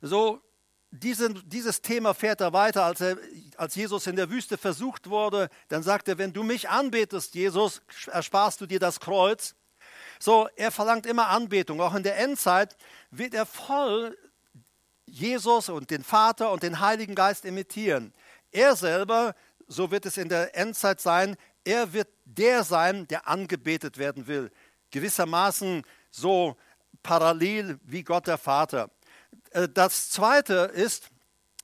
[0.01, 0.41] So
[0.91, 3.17] diese, dieses Thema fährt er weiter, als, er,
[3.57, 5.49] als Jesus in der Wüste versucht wurde.
[5.67, 9.55] Dann sagt er, wenn du mich anbetest, Jesus, ersparst du dir das Kreuz.
[10.21, 11.79] So, er verlangt immer Anbetung.
[11.79, 12.75] Auch in der Endzeit
[13.09, 14.17] wird er voll
[15.05, 18.13] Jesus und den Vater und den Heiligen Geist imitieren.
[18.51, 19.33] Er selber,
[19.67, 24.51] so wird es in der Endzeit sein, er wird der sein, der angebetet werden will.
[24.91, 26.57] Gewissermaßen so
[27.03, 28.89] parallel wie Gott der Vater.
[29.51, 31.09] Äh, das zweite ist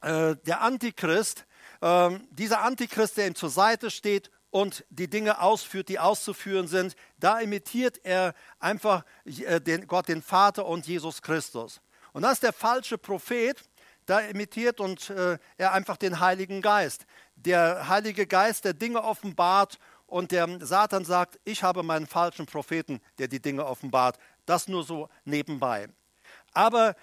[0.02, 1.46] äh, der Antichrist.
[1.82, 6.96] Ähm, dieser Antichrist, der ihm zur Seite steht und die Dinge ausführt, die auszuführen sind,
[7.20, 11.82] da imitiert er einfach äh, den, Gott, den Vater und Jesus Christus.
[12.14, 13.62] Und das ist der falsche Prophet,
[14.06, 17.06] da imitiert und äh, er einfach den Heiligen Geist.
[17.36, 23.02] Der Heilige Geist, der Dinge offenbart und der Satan sagt, ich habe meinen falschen Propheten,
[23.18, 24.18] der die Dinge offenbart.
[24.46, 25.90] Das nur so nebenbei.
[26.54, 26.96] Aber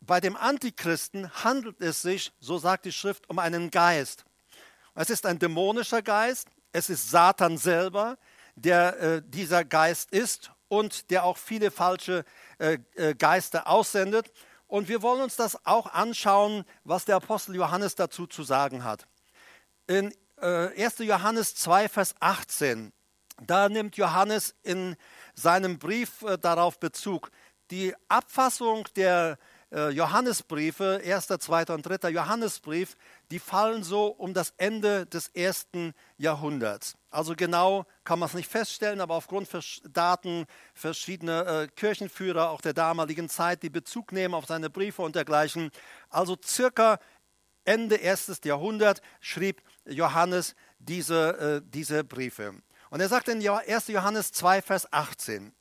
[0.00, 4.24] bei dem Antichristen handelt es sich, so sagt die Schrift, um einen Geist.
[4.94, 8.18] Es ist ein dämonischer Geist, es ist Satan selber,
[8.54, 12.24] der äh, dieser Geist ist und der auch viele falsche
[12.58, 14.30] äh, äh, Geister aussendet.
[14.66, 19.06] Und wir wollen uns das auch anschauen, was der Apostel Johannes dazu zu sagen hat.
[19.86, 20.98] In äh, 1.
[20.98, 22.92] Johannes 2, Vers 18,
[23.42, 24.96] da nimmt Johannes in
[25.34, 27.30] seinem Brief äh, darauf Bezug.
[27.70, 29.38] Die Abfassung der
[29.70, 31.66] Johannesbriefe, 1., 2.
[31.74, 32.10] und 3.
[32.10, 32.96] Johannesbrief,
[33.30, 36.96] die fallen so um das Ende des ersten Jahrhunderts.
[37.10, 42.60] Also genau kann man es nicht feststellen, aber aufgrund von Daten verschiedener äh, Kirchenführer auch
[42.60, 45.70] der damaligen Zeit, die Bezug nehmen auf seine Briefe und dergleichen.
[46.10, 47.00] Also circa
[47.64, 52.54] Ende erstes Jahrhundert schrieb Johannes diese, äh, diese Briefe.
[52.90, 53.88] Und er sagt in 1.
[53.88, 55.52] Johannes 2, Vers 18,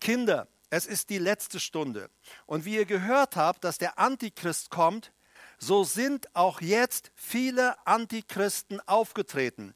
[0.00, 2.10] Kinder, es ist die letzte Stunde.
[2.46, 5.12] Und wie ihr gehört habt, dass der Antichrist kommt,
[5.58, 9.74] so sind auch jetzt viele Antichristen aufgetreten.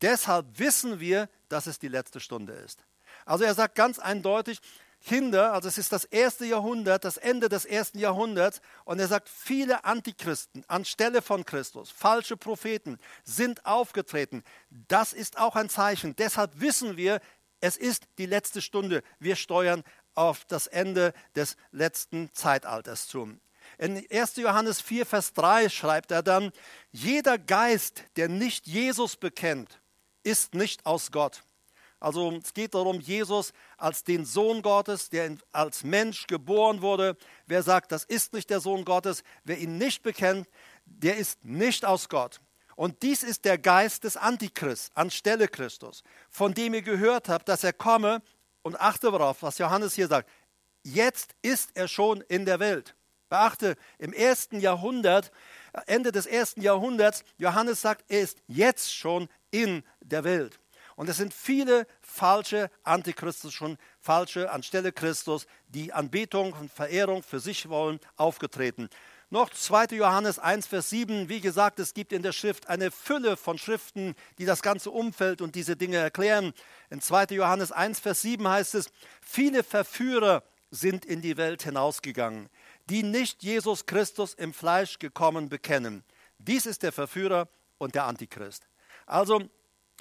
[0.00, 2.84] Deshalb wissen wir, dass es die letzte Stunde ist.
[3.26, 4.60] Also er sagt ganz eindeutig,
[5.04, 9.28] Kinder, also es ist das erste Jahrhundert, das Ende des ersten Jahrhunderts, und er sagt,
[9.28, 14.44] viele Antichristen anstelle von Christus, falsche Propheten sind aufgetreten.
[14.70, 16.14] Das ist auch ein Zeichen.
[16.16, 17.20] Deshalb wissen wir,
[17.60, 19.02] es ist die letzte Stunde.
[19.18, 23.36] Wir steuern auf das Ende des letzten Zeitalters zu.
[23.78, 24.36] In 1.
[24.36, 26.52] Johannes 4, Vers 3 schreibt er dann,
[26.90, 29.80] jeder Geist, der nicht Jesus bekennt,
[30.22, 31.42] ist nicht aus Gott.
[32.02, 37.16] Also es geht darum, Jesus als den Sohn Gottes, der als Mensch geboren wurde.
[37.46, 40.48] Wer sagt, das ist nicht der Sohn Gottes, wer ihn nicht bekennt,
[40.84, 42.40] der ist nicht aus Gott.
[42.74, 47.62] Und dies ist der Geist des Antichrist anstelle Christus, von dem ihr gehört habt, dass
[47.62, 48.22] er komme,
[48.62, 50.28] und achte darauf, was Johannes hier sagt.
[50.84, 52.94] Jetzt ist er schon in der Welt.
[53.28, 55.32] Beachte, im ersten Jahrhundert,
[55.86, 60.60] Ende des ersten Jahrhunderts, Johannes sagt, er ist jetzt schon in der Welt.
[60.96, 67.40] Und es sind viele falsche Antichristus, schon falsche anstelle Christus, die Anbetung und Verehrung für
[67.40, 68.90] sich wollen, aufgetreten.
[69.32, 69.96] Noch 2.
[69.96, 71.30] Johannes 1, Vers 7.
[71.30, 75.40] Wie gesagt, es gibt in der Schrift eine Fülle von Schriften, die das ganze Umfeld
[75.40, 76.52] und diese Dinge erklären.
[76.90, 77.28] In 2.
[77.36, 78.90] Johannes 1, Vers 7 heißt es,
[79.22, 82.50] viele Verführer sind in die Welt hinausgegangen,
[82.90, 86.04] die nicht Jesus Christus im Fleisch gekommen bekennen.
[86.36, 88.68] Dies ist der Verführer und der Antichrist.
[89.06, 89.48] Also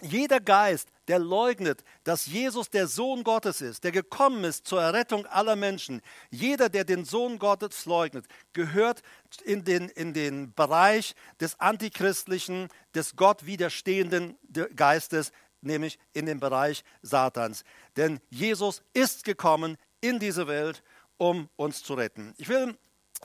[0.02, 5.26] jeder Geist, der leugnet, dass Jesus der Sohn Gottes ist, der gekommen ist zur Errettung
[5.26, 9.02] aller Menschen, jeder, der den Sohn Gottes leugnet, gehört
[9.44, 14.38] in den, in den Bereich des antichristlichen, des Gott widerstehenden
[14.76, 17.64] Geistes, nämlich in den Bereich Satans.
[17.98, 20.84] Denn Jesus ist gekommen in diese Welt,
[21.18, 22.34] um uns zu retten.
[22.38, 22.76] Ich will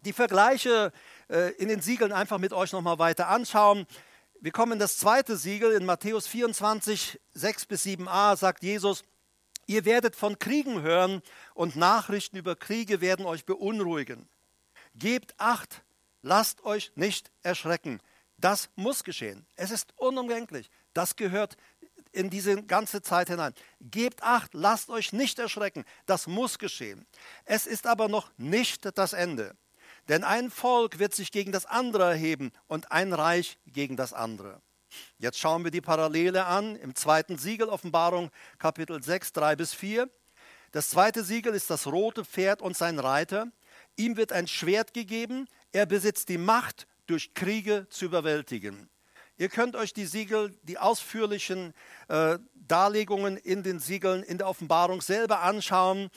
[0.04, 0.92] die Vergleiche
[1.28, 3.86] äh, in den Siegeln einfach mit euch nochmal weiter anschauen.
[4.40, 9.02] Wir kommen in das zweite Siegel in Matthäus 24, 6 bis 7a, sagt Jesus,
[9.66, 11.22] ihr werdet von Kriegen hören
[11.54, 14.28] und Nachrichten über Kriege werden euch beunruhigen.
[14.94, 15.82] Gebt acht,
[16.22, 18.00] lasst euch nicht erschrecken.
[18.36, 19.46] Das muss geschehen.
[19.56, 20.70] Es ist unumgänglich.
[20.92, 21.56] Das gehört
[22.12, 23.54] in diese ganze Zeit hinein.
[23.80, 25.84] Gebt acht, lasst euch nicht erschrecken.
[26.04, 27.06] Das muss geschehen.
[27.46, 29.56] Es ist aber noch nicht das Ende.
[30.08, 34.60] Denn ein Volk wird sich gegen das andere erheben und ein Reich gegen das andere.
[35.18, 40.08] Jetzt schauen wir die Parallele an im zweiten Siegel Offenbarung Kapitel 6, 3 bis 4.
[40.72, 43.48] Das zweite Siegel ist das rote Pferd und sein Reiter.
[43.96, 45.48] Ihm wird ein Schwert gegeben.
[45.72, 48.88] Er besitzt die Macht, durch Kriege zu überwältigen.
[49.38, 51.74] Ihr könnt euch die Siegel, die ausführlichen
[52.08, 56.10] äh, Darlegungen in den Siegeln in der Offenbarung selber anschauen.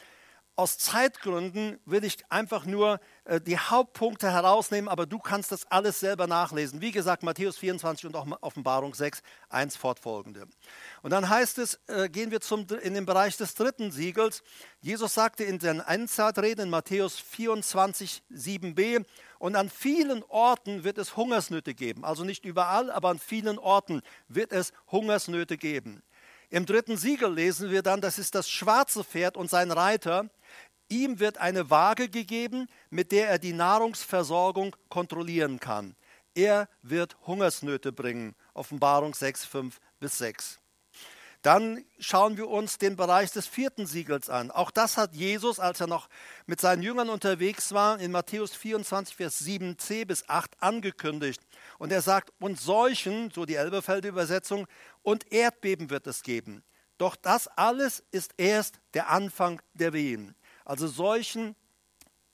[0.60, 6.01] Aus Zeitgründen will ich einfach nur äh, die Hauptpunkte herausnehmen, aber du kannst das alles
[6.01, 6.82] selber nachlesen.
[6.82, 10.47] Wie gesagt, Matthäus 24 und auch Offenbarung 6, 1 fortfolgende.
[11.01, 14.43] Und dann heißt es, äh, gehen wir zum, in den Bereich des dritten Siegels.
[14.82, 19.05] Jesus sagte in seinen Endzeitreden in Matthäus 24, 7b,
[19.38, 22.03] und an vielen Orten wird es Hungersnöte geben.
[22.03, 26.03] Also nicht überall, aber an vielen Orten wird es Hungersnöte geben.
[26.50, 30.30] Im dritten Siegel lesen wir dann, das ist das schwarze Pferd und sein Reiter.
[30.89, 35.95] Ihm wird eine Waage gegeben, mit der er die Nahrungsversorgung kontrollieren kann.
[36.34, 38.36] Er wird Hungersnöte bringen.
[38.56, 40.60] Offenbarung 6, 5 bis 6.
[41.41, 44.52] Dann schauen wir uns den Bereich des vierten Siegels an.
[44.52, 46.10] Auch das hat Jesus, als er noch
[46.47, 51.41] mit seinen Jüngern unterwegs war, in Matthäus 24, Vers 7c bis 8 angekündigt.
[51.80, 54.67] Und er sagt, und Seuchen, so die Elberfelder Übersetzung,
[55.01, 56.61] und Erdbeben wird es geben.
[56.99, 60.36] Doch das alles ist erst der Anfang der Wehen.
[60.65, 61.55] Also Seuchen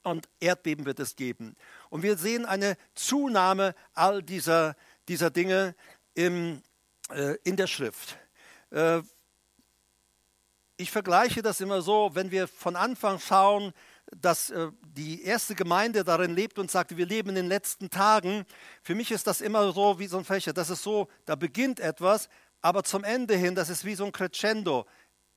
[0.04, 1.56] und Erdbeben wird es geben.
[1.90, 4.76] Und wir sehen eine Zunahme all dieser,
[5.08, 5.76] dieser Dinge
[6.16, 6.64] im,
[7.12, 8.18] äh, in der Schrift.
[8.72, 9.02] Äh,
[10.78, 13.74] ich vergleiche das immer so, wenn wir von Anfang schauen,
[14.16, 18.46] dass äh, die erste Gemeinde darin lebt und sagt, wir leben in den letzten Tagen.
[18.82, 20.54] Für mich ist das immer so wie so ein Fächer.
[20.54, 22.30] Das ist so, da beginnt etwas,
[22.62, 24.86] aber zum Ende hin, das ist wie so ein Crescendo.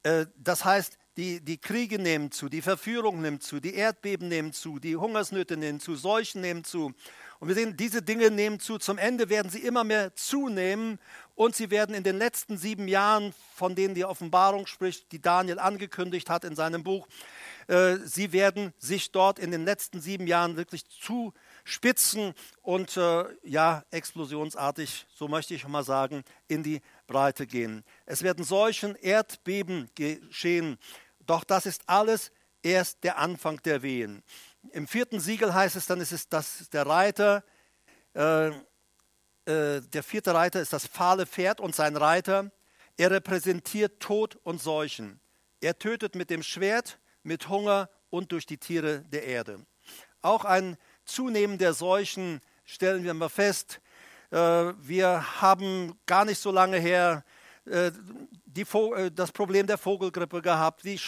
[0.02, 4.52] Äh, das heißt, die, die Kriege nehmen zu, die Verführung nimmt zu, die Erdbeben nehmen
[4.52, 6.94] zu, die Hungersnöte nehmen zu, Seuchen nehmen zu.
[7.40, 8.78] Und wir sehen, diese Dinge nehmen zu.
[8.78, 10.98] Zum Ende werden sie immer mehr zunehmen
[11.34, 15.58] und sie werden in den letzten sieben Jahren, von denen die Offenbarung spricht, die Daniel
[15.58, 17.08] angekündigt hat in seinem Buch,
[17.68, 23.84] äh, sie werden sich dort in den letzten sieben Jahren wirklich zuspitzen und äh, ja,
[23.90, 27.84] explosionsartig, so möchte ich mal sagen, in die Breite gehen.
[28.06, 30.78] Es werden solchen Erdbeben geschehen.
[31.28, 34.22] Doch das ist alles erst der Anfang der Wehen.
[34.72, 37.44] Im vierten Siegel heißt es dann, es ist das, der Reiter,
[38.14, 38.54] äh, äh,
[39.44, 42.50] der vierte Reiter ist das fahle Pferd und sein Reiter.
[42.96, 45.20] Er repräsentiert Tod und Seuchen.
[45.60, 49.66] Er tötet mit dem Schwert, mit Hunger und durch die Tiere der Erde.
[50.22, 53.82] Auch ein Zunehmen der Seuchen stellen wir mal fest.
[54.30, 57.22] Äh, wir haben gar nicht so lange her
[58.46, 60.98] die, äh, das Problem der Vogelgrippe gehabt, die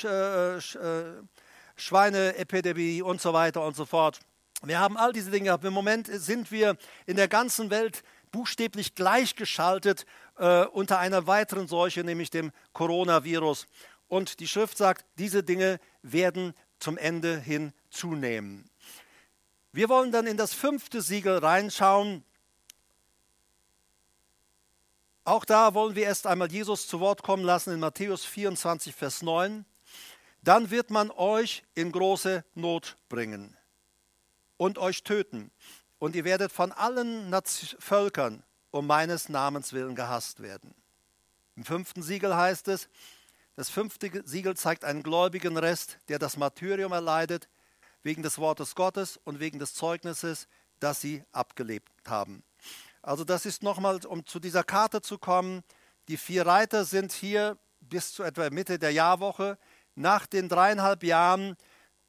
[1.77, 4.21] Schweineepidemie und so weiter und so fort.
[4.63, 5.65] Wir haben all diese Dinge gehabt.
[5.65, 10.05] Im Moment sind wir in der ganzen Welt buchstäblich gleichgeschaltet
[10.37, 13.67] äh, unter einer weiteren Seuche, nämlich dem Coronavirus.
[14.09, 18.69] Und die Schrift sagt, diese Dinge werden zum Ende hin zunehmen.
[19.73, 22.25] Wir wollen dann in das fünfte Siegel reinschauen.
[25.25, 29.23] Auch da wollen wir erst einmal Jesus zu Wort kommen lassen in Matthäus 24, Vers
[29.23, 29.64] 9.
[30.43, 33.57] Dann wird man euch in große Not bringen
[34.57, 35.51] und euch töten.
[35.99, 37.35] Und ihr werdet von allen
[37.79, 40.75] Völkern um meines Namens willen gehasst werden.
[41.57, 42.89] Im fünften Siegel heißt es,
[43.57, 47.49] das fünfte Siegel zeigt einen gläubigen Rest, der das Martyrium erleidet,
[48.03, 50.49] wegen des Wortes Gottes und wegen des Zeugnisses,
[50.79, 52.43] das sie abgelebt haben.
[53.03, 55.62] Also das ist nochmal, um zu dieser Karte zu kommen,
[56.09, 59.59] die vier Reiter sind hier bis zu etwa Mitte der Jahrwoche.
[59.94, 61.57] Nach den dreieinhalb Jahren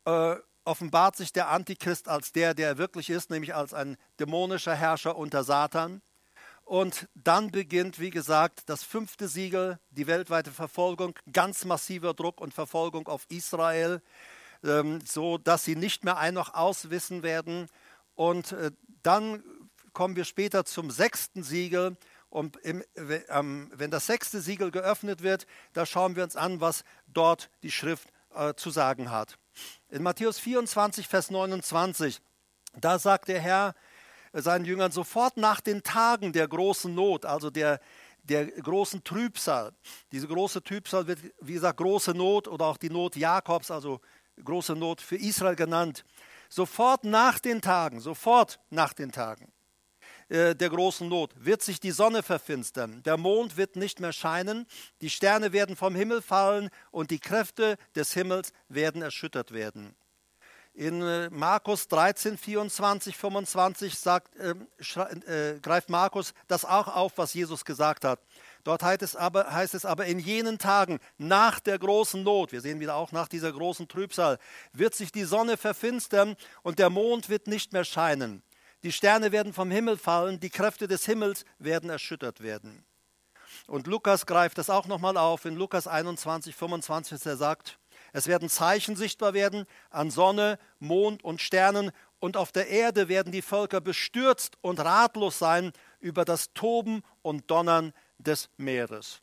[0.05, 0.35] äh,
[0.65, 5.15] offenbart sich der Antichrist als der, der er wirklich ist, nämlich als ein dämonischer Herrscher
[5.15, 6.01] unter Satan.
[6.63, 12.53] Und dann beginnt, wie gesagt, das fünfte Siegel, die weltweite Verfolgung, ganz massiver Druck und
[12.53, 14.01] Verfolgung auf Israel,
[14.63, 17.67] ähm, so dass sie nicht mehr ein noch auswissen werden.
[18.15, 18.71] Und äh,
[19.03, 19.43] dann
[19.93, 21.97] kommen wir später zum sechsten Siegel.
[22.29, 27.49] Und im, wenn das sechste Siegel geöffnet wird, da schauen wir uns an, was dort
[27.61, 29.37] die Schrift äh, zu sagen hat.
[29.89, 32.21] In Matthäus 24, Vers 29,
[32.79, 33.75] da sagt der Herr
[34.31, 37.81] seinen Jüngern, sofort nach den Tagen der großen Not, also der,
[38.23, 39.73] der großen Trübsal.
[40.13, 43.99] Diese große Trübsal wird, wie gesagt, große Not oder auch die Not Jakobs, also
[44.41, 46.05] große Not für Israel genannt.
[46.47, 49.51] Sofort nach den Tagen, sofort nach den Tagen
[50.31, 54.65] äh, der großen Not wird sich die Sonne verfinstern, der Mond wird nicht mehr scheinen,
[55.01, 59.93] die Sterne werden vom Himmel fallen und die Kräfte des Himmels werden erschüttert werden.
[60.73, 64.55] In äh, Markus 13, 24, 25 sagt, äh,
[65.27, 68.21] äh, greift Markus das auch auf, was Jesus gesagt hat.
[68.63, 72.61] Dort heißt es, aber, heißt es aber, in jenen Tagen nach der großen Not, wir
[72.61, 74.37] sehen wieder auch nach dieser großen Trübsal,
[74.71, 78.41] wird sich die Sonne verfinstern und der Mond wird nicht mehr scheinen.
[78.83, 82.83] Die Sterne werden vom Himmel fallen, die Kräfte des Himmels werden erschüttert werden.
[83.67, 87.77] Und Lukas greift das auch nochmal auf in Lukas 21, 25, er sagt,
[88.13, 93.31] es werden Zeichen sichtbar werden an Sonne, Mond und Sternen und auf der Erde werden
[93.31, 99.21] die Völker bestürzt und ratlos sein über das Toben und Donnern des Meeres.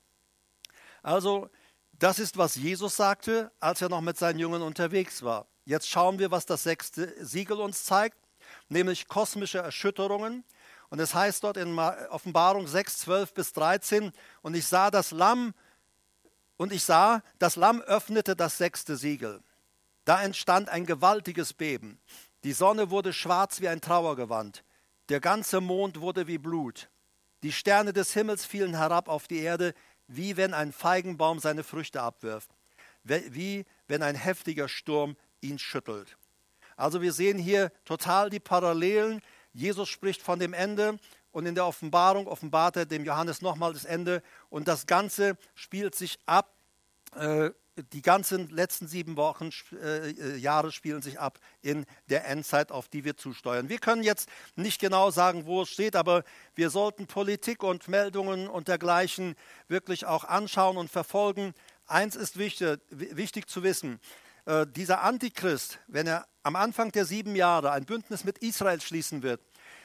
[1.02, 1.48] Also,
[1.92, 5.46] das ist, was Jesus sagte, als er noch mit seinen Jüngern unterwegs war.
[5.64, 8.16] Jetzt schauen wir, was das sechste Siegel uns zeigt,
[8.68, 10.44] nämlich kosmische Erschütterungen.
[10.90, 14.12] Und es heißt dort in Offenbarung 6, 12 bis 13,
[14.42, 15.54] und ich sah das Lamm,
[16.56, 19.40] und ich sah, das Lamm öffnete das sechste Siegel.
[20.04, 22.00] Da entstand ein gewaltiges Beben.
[22.42, 24.64] Die Sonne wurde schwarz wie ein Trauergewand.
[25.08, 26.88] Der ganze Mond wurde wie Blut.
[27.42, 29.74] Die Sterne des Himmels fielen herab auf die Erde,
[30.08, 32.50] wie wenn ein Feigenbaum seine Früchte abwirft,
[33.04, 36.16] wie wenn ein heftiger Sturm ihn schüttelt.
[36.78, 39.20] Also wir sehen hier total die Parallelen.
[39.52, 40.98] Jesus spricht von dem Ende
[41.32, 45.94] und in der Offenbarung offenbart er dem Johannes nochmal das Ende und das Ganze spielt
[45.94, 46.54] sich ab
[47.16, 47.50] äh,
[47.92, 52.88] die ganzen letzten sieben Wochen, äh, äh, Jahre spielen sich ab in der Endzeit, auf
[52.88, 53.68] die wir zusteuern.
[53.68, 56.24] Wir können jetzt nicht genau sagen, wo es steht, aber
[56.54, 59.36] wir sollten Politik und Meldungen und dergleichen
[59.68, 61.54] wirklich auch anschauen und verfolgen.
[61.86, 64.00] Eins ist wichtig, wichtig zu wissen.
[64.48, 69.22] Äh, dieser Antichrist, wenn er am Anfang der sieben Jahre ein Bündnis mit Israel schließen
[69.22, 69.42] wird,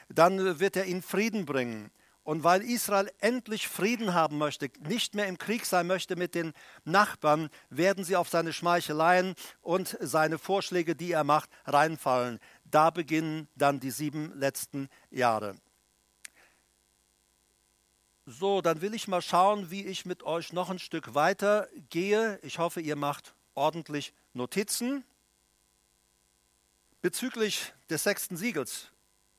[0.07, 1.91] dann wird er ihnen Frieden bringen.
[2.24, 6.53] Und weil Israel endlich Frieden haben möchte, nicht mehr im Krieg sein möchte mit den
[6.86, 12.39] Nachbarn, werden sie auf seine Schmeicheleien und seine Vorschläge, die er macht, reinfallen.
[12.64, 15.57] Da beginnen dann die sieben letzten Jahre.
[18.26, 22.39] So, dann will ich mal schauen, wie ich mit euch noch ein Stück weiter gehe.
[22.43, 25.04] Ich hoffe, ihr macht ordentlich Notizen.
[27.01, 28.89] Bezüglich des sechsten Siegels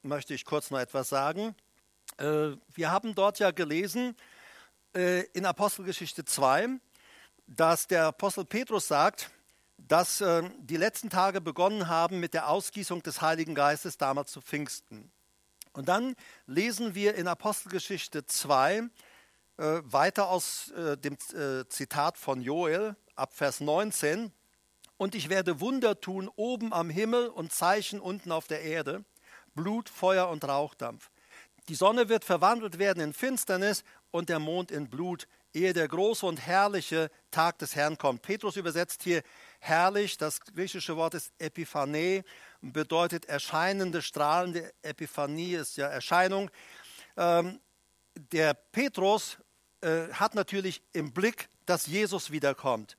[0.02, 1.54] möchte ich kurz noch etwas sagen.
[2.18, 4.16] Äh, wir haben dort ja gelesen
[4.94, 6.68] äh, in Apostelgeschichte 2,
[7.46, 9.30] dass der Apostel Petrus sagt,
[9.78, 14.40] dass äh, die letzten Tage begonnen haben mit der Ausgießung des Heiligen Geistes damals zu
[14.40, 15.10] Pfingsten.
[15.72, 16.14] Und dann
[16.46, 18.88] lesen wir in Apostelgeschichte 2
[19.56, 21.16] weiter aus dem
[21.68, 24.32] Zitat von Joel ab Vers 19.
[24.96, 29.04] Und ich werde Wunder tun oben am Himmel und Zeichen unten auf der Erde,
[29.54, 31.10] Blut, Feuer und Rauchdampf.
[31.68, 36.26] Die Sonne wird verwandelt werden in Finsternis und der Mond in Blut, ehe der große
[36.26, 38.22] und herrliche Tag des Herrn kommt.
[38.22, 39.22] Petrus übersetzt hier
[39.60, 42.24] herrlich, das griechische Wort ist Epiphane,
[42.60, 44.72] bedeutet erscheinende, strahlende.
[44.82, 46.50] Epiphanie ist ja Erscheinung.
[47.16, 47.60] Ähm,
[48.14, 49.38] der Petrus
[49.84, 52.96] äh, hat natürlich im Blick, dass Jesus wiederkommt.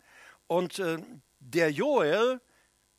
[0.48, 0.98] Und äh,
[1.40, 2.40] der Joel,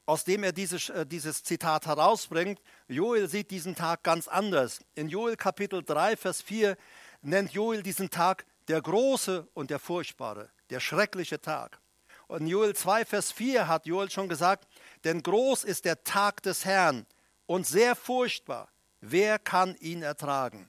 [0.06, 4.80] aus dem er dieses, äh, dieses Zitat herausbringt, Joel sieht diesen Tag ganz anders.
[4.94, 6.76] In Joel Kapitel 3, Vers 4
[7.22, 11.78] nennt Joel diesen Tag der große und der furchtbare, der schreckliche Tag.
[12.26, 14.66] Und in Joel 2, Vers 4 hat Joel schon gesagt,
[15.04, 17.06] denn groß ist der Tag des Herrn
[17.46, 18.68] und sehr furchtbar.
[19.00, 20.68] Wer kann ihn ertragen?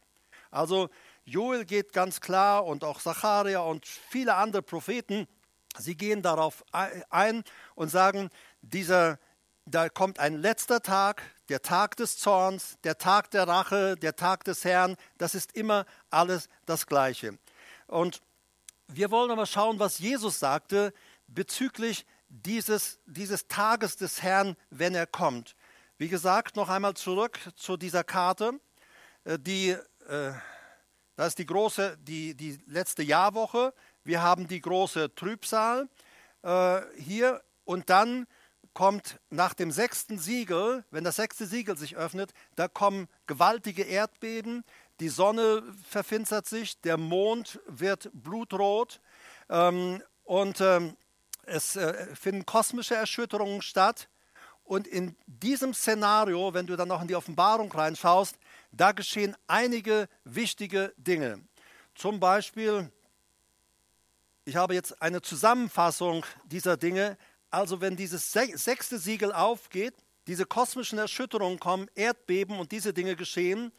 [0.51, 0.89] Also
[1.28, 5.28] Joel geht ganz klar und auch Zacharia und viele andere Propheten,
[5.78, 7.43] sie gehen darauf ein
[7.75, 8.30] und sagen,
[8.61, 9.19] dieser,
[9.65, 14.45] da kommt ein letzter Tag, der Tag des Zorns, der Tag der Rache, der Tag
[14.45, 17.38] des Herrn, das ist immer alles das Gleiche.
[17.88, 18.21] Und
[18.88, 20.93] wir wollen aber schauen, was Jesus sagte
[21.28, 25.57] bezüglich dieses, dieses Tages des Herrn, wenn er kommt.
[25.97, 28.61] Wie gesagt, noch einmal zurück zu dieser Karte.
[29.25, 29.71] Äh, die,
[30.07, 30.32] äh,
[31.18, 33.74] das ist die große, die, die letzte Jahrwoche.
[34.03, 35.89] Wir haben die große Trübsal
[36.43, 38.28] äh, hier und dann
[38.74, 44.63] kommt nach dem sechsten Siegel, wenn das sechste Siegel sich öffnet, da kommen gewaltige Erdbeben,
[44.99, 49.01] die Sonne verfinstert sich, der Mond wird blutrot
[49.49, 50.95] ähm, und ähm,
[51.47, 54.07] es äh, finden kosmische Erschütterungen statt.
[54.63, 58.38] Und in diesem Szenario, wenn du dann noch in die Offenbarung reinschaust,
[58.72, 61.41] da geschehen einige wichtige Dinge.
[61.95, 62.91] Zum Beispiel,
[64.45, 67.18] ich habe jetzt eine Zusammenfassung dieser Dinge
[67.49, 69.93] also wenn dieses sechste Siegel aufgeht,
[70.28, 73.72] diese kosmischen Erschütterungen kommen, Erdbeben und diese Dinge geschehen,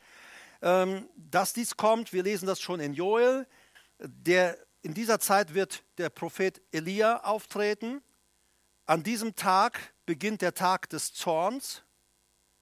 [0.63, 3.47] ähm, dass dies kommt, wir lesen das schon in Joel,
[3.99, 8.03] der, in dieser Zeit wird der Prophet Elia auftreten.
[8.87, 11.83] An diesem Tag beginnt der Tag des Zorns.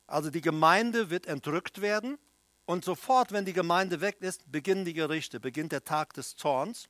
[0.07, 2.19] Also die Gemeinde wird entrückt werden.
[2.65, 6.89] Und sofort, wenn die Gemeinde weg ist, beginnen die Gerichte, beginnt der Tag des Zorns.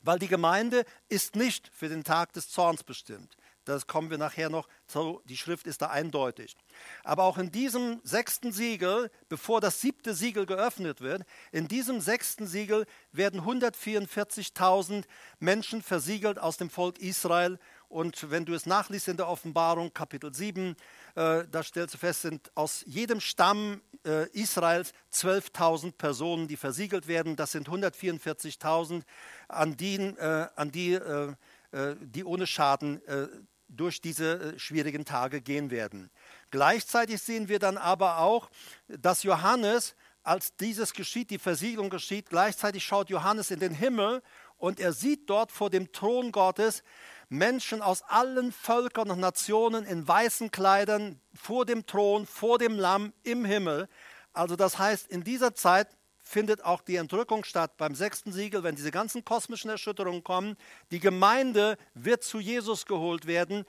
[0.00, 3.36] Weil die Gemeinde ist nicht für den Tag des Zorns bestimmt.
[3.64, 5.22] Das kommen wir nachher noch zu.
[5.26, 6.56] Die Schrift ist da eindeutig.
[7.04, 11.22] Aber auch in diesem sechsten Siegel, bevor das siebte Siegel geöffnet wird,
[11.52, 15.04] in diesem sechsten Siegel werden 144.000
[15.38, 17.58] Menschen versiegelt aus dem Volk Israel.
[17.88, 20.74] Und wenn du es nachliest in der Offenbarung, Kapitel 7,
[21.14, 27.06] äh, da stellst du fest, sind aus jedem Stamm äh, Israels 12.000 Personen, die versiegelt
[27.06, 27.36] werden.
[27.36, 29.02] Das sind 144.000,
[29.48, 31.34] an die, äh, an die, äh,
[31.72, 33.28] äh, die ohne Schaden äh,
[33.68, 36.10] durch diese schwierigen Tage gehen werden.
[36.50, 38.50] Gleichzeitig sehen wir dann aber auch,
[38.88, 44.22] dass Johannes, als dieses geschieht, die Versiegelung geschieht, gleichzeitig schaut Johannes in den Himmel
[44.58, 46.84] und er sieht dort vor dem Thron Gottes
[47.32, 53.14] Menschen aus allen Völkern und Nationen in weißen Kleidern vor dem Thron, vor dem Lamm
[53.22, 53.88] im Himmel.
[54.34, 55.88] Also das heißt, in dieser Zeit
[56.22, 60.56] findet auch die Entrückung statt beim sechsten Siegel, wenn diese ganzen kosmischen Erschütterungen kommen.
[60.90, 63.64] Die Gemeinde wird zu Jesus geholt werden.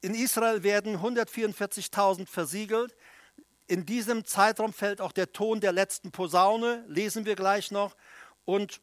[0.00, 2.94] In Israel werden 144.000 versiegelt.
[3.66, 7.96] In diesem Zeitraum fällt auch der Ton der letzten Posaune, lesen wir gleich noch.
[8.44, 8.80] Und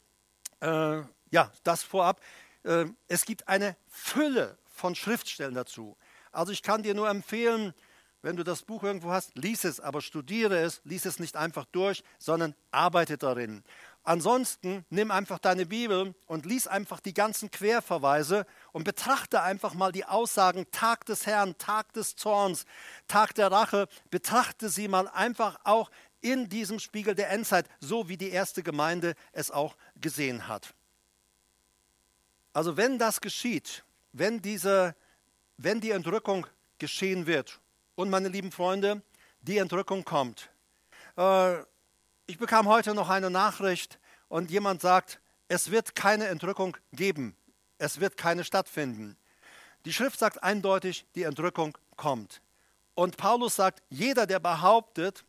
[0.60, 2.20] äh, ja, das vorab.
[2.64, 5.98] Äh, es gibt eine Fülle von Schriftstellen dazu.
[6.32, 7.74] Also ich kann dir nur empfehlen,
[8.22, 11.66] wenn du das Buch irgendwo hast, lies es, aber studiere es, lies es nicht einfach
[11.66, 13.64] durch, sondern arbeite darin.
[14.04, 19.92] Ansonsten nimm einfach deine Bibel und lies einfach die ganzen Querverweise und betrachte einfach mal
[19.92, 22.66] die Aussagen Tag des Herrn, Tag des Zorns,
[23.08, 23.88] Tag der Rache.
[24.10, 25.90] Betrachte sie mal einfach auch
[26.22, 30.74] in diesem Spiegel der Endzeit, so wie die erste Gemeinde es auch gesehen hat.
[32.54, 33.84] Also wenn das geschieht,
[34.14, 34.96] wenn, diese,
[35.58, 36.48] wenn die Entrückung
[36.78, 37.60] geschehen wird,
[38.00, 39.02] und meine lieben Freunde,
[39.42, 40.50] die Entrückung kommt.
[41.18, 41.58] Äh,
[42.28, 45.20] ich bekam heute noch eine Nachricht und jemand sagt,
[45.50, 47.36] es wird keine Entrückung geben.
[47.78, 49.18] Es wird keine stattfinden.
[49.84, 52.42] Die Schrift sagt eindeutig, die Entrückung kommt.
[52.96, 55.26] Und Paulus sagt, jeder, der behauptet,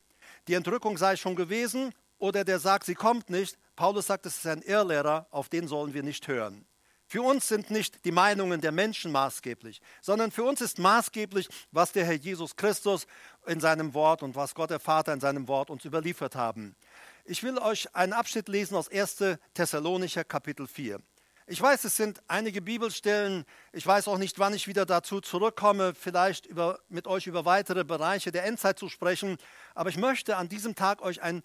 [0.46, 4.46] die Entrückung sei schon gewesen oder der sagt, sie kommt nicht, Paulus sagt, es ist
[4.46, 6.64] ein Irrlehrer, auf den sollen wir nicht hören.
[7.10, 11.90] Für uns sind nicht die Meinungen der Menschen maßgeblich, sondern für uns ist maßgeblich, was
[11.90, 13.08] der Herr Jesus Christus
[13.46, 16.76] in seinem Wort und was Gott der Vater in seinem Wort uns überliefert haben.
[17.24, 19.24] Ich will euch einen Abschnitt lesen aus 1.
[19.54, 21.00] Thessalonicher Kapitel 4.
[21.48, 23.44] Ich weiß, es sind einige Bibelstellen.
[23.72, 27.82] Ich weiß auch nicht, wann ich wieder dazu zurückkomme, vielleicht über, mit euch über weitere
[27.82, 29.36] Bereiche der Endzeit zu sprechen.
[29.74, 31.42] Aber ich möchte an diesem Tag euch einen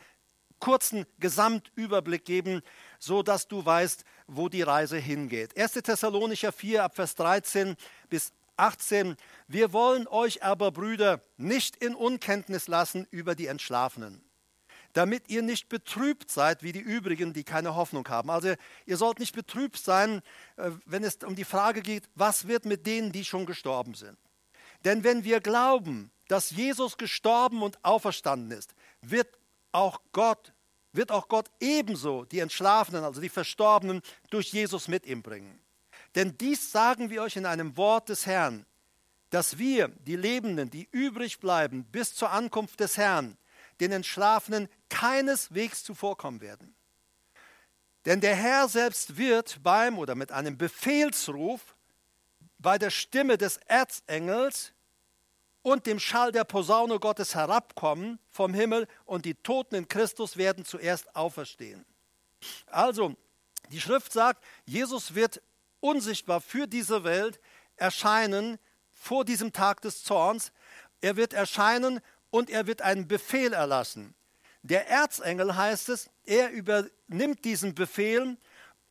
[0.60, 2.62] kurzen Gesamtüberblick geben,
[3.00, 5.58] so dass du weißt, wo die Reise hingeht.
[5.58, 5.74] 1.
[5.74, 7.76] Thessalonicher 4 ab Vers 13
[8.10, 9.16] bis 18.
[9.48, 14.24] Wir wollen euch aber, Brüder, nicht in Unkenntnis lassen über die Entschlafenen,
[14.94, 18.30] damit ihr nicht betrübt seid wie die übrigen, die keine Hoffnung haben.
[18.30, 18.54] Also
[18.86, 20.22] ihr sollt nicht betrübt sein,
[20.58, 24.18] äh, wenn es um die Frage geht, was wird mit denen, die schon gestorben sind.
[24.84, 29.28] Denn wenn wir glauben, dass Jesus gestorben und auferstanden ist, wird
[29.72, 30.54] auch Gott
[30.96, 35.60] wird auch Gott ebenso die Entschlafenen, also die Verstorbenen, durch Jesus mit ihm bringen.
[36.16, 38.66] Denn dies sagen wir euch in einem Wort des Herrn,
[39.30, 43.38] dass wir, die Lebenden, die übrig bleiben, bis zur Ankunft des Herrn,
[43.80, 46.76] den Entschlafenen keineswegs zuvorkommen werden.
[48.06, 51.76] Denn der Herr selbst wird beim oder mit einem Befehlsruf
[52.60, 54.72] bei der Stimme des Erzengels
[55.66, 60.64] und dem Schall der Posaune Gottes herabkommen vom Himmel und die Toten in Christus werden
[60.64, 61.84] zuerst auferstehen.
[62.68, 63.16] Also,
[63.72, 65.42] die Schrift sagt, Jesus wird
[65.80, 67.40] unsichtbar für diese Welt
[67.78, 68.60] erscheinen
[68.92, 70.52] vor diesem Tag des Zorns.
[71.02, 72.00] Er wird erscheinen
[72.30, 74.14] und er wird einen Befehl erlassen.
[74.62, 78.38] Der Erzengel heißt es, er übernimmt diesen Befehl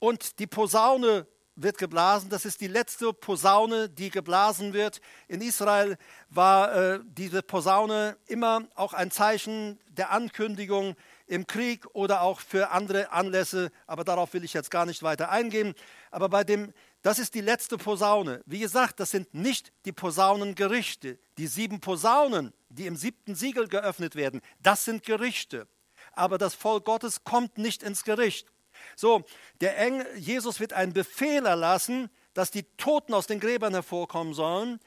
[0.01, 2.31] und die Posaune wird geblasen.
[2.31, 5.01] Das ist die letzte Posaune, die geblasen wird.
[5.29, 5.97] In Israel
[6.31, 10.97] war äh, diese Posaune immer auch ein Zeichen der Ankündigung
[11.27, 13.71] im Krieg oder auch für andere Anlässe.
[13.87, 15.75] Aber darauf will ich jetzt gar nicht weiter eingehen.
[16.11, 18.43] Aber bei dem, das ist die letzte Posaune.
[18.47, 21.19] Wie gesagt, das sind nicht die Posaunengerichte.
[21.39, 25.69] Die sieben Posaunen, die im siebten Siegel geöffnet werden, das sind Gerichte.
[26.13, 28.49] Aber das Volk Gottes kommt nicht ins Gericht.
[28.97, 29.25] So,
[29.61, 34.81] der Engel, Jesus wird einen Befehl erlassen, dass die Toten aus den Gräbern hervorkommen sollen.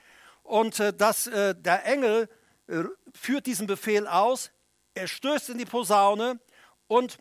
[0.43, 2.29] Und äh, dass, äh, der Engel
[2.67, 2.83] äh,
[3.13, 4.51] führt diesen Befehl aus.
[4.93, 6.39] Er stößt in die Posaune
[6.87, 7.17] und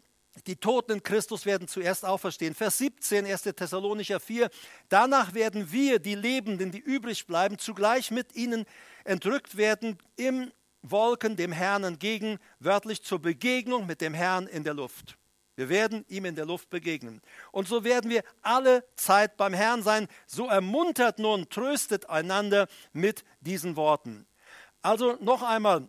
[0.47, 2.55] die Toten in Christus werden zuerst auferstehen.
[2.55, 3.43] Vers 17, 1.
[3.43, 4.51] Thessalonicher 4.
[4.89, 8.67] Danach werden wir, die Lebenden, die übrig bleiben, zugleich mit ihnen
[9.05, 10.53] entrückt werden im
[10.83, 15.17] Wolken dem Herrn entgegen, wörtlich zur Begegnung mit dem Herrn in der Luft.
[15.57, 17.23] Wir werden ihm in der Luft begegnen.
[17.51, 20.07] Und so werden wir alle Zeit beim Herrn sein.
[20.27, 24.27] So ermuntert nun, tröstet einander mit diesen Worten.
[24.83, 25.89] Also noch einmal,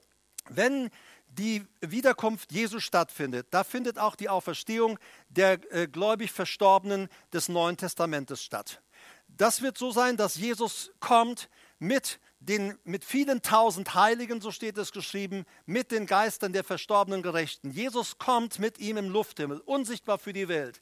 [0.50, 0.90] wenn
[1.28, 4.98] die Wiederkunft Jesu stattfindet, da findet auch die Auferstehung
[5.30, 8.82] der äh, gläubig Verstorbenen des Neuen Testamentes statt.
[9.28, 11.50] Das wird so sein, dass Jesus kommt
[11.80, 17.22] mit, den, mit vielen tausend Heiligen, so steht es geschrieben, mit den Geistern der verstorbenen
[17.22, 17.72] Gerechten.
[17.72, 20.80] Jesus kommt mit ihm im Lufthimmel, unsichtbar für die Welt.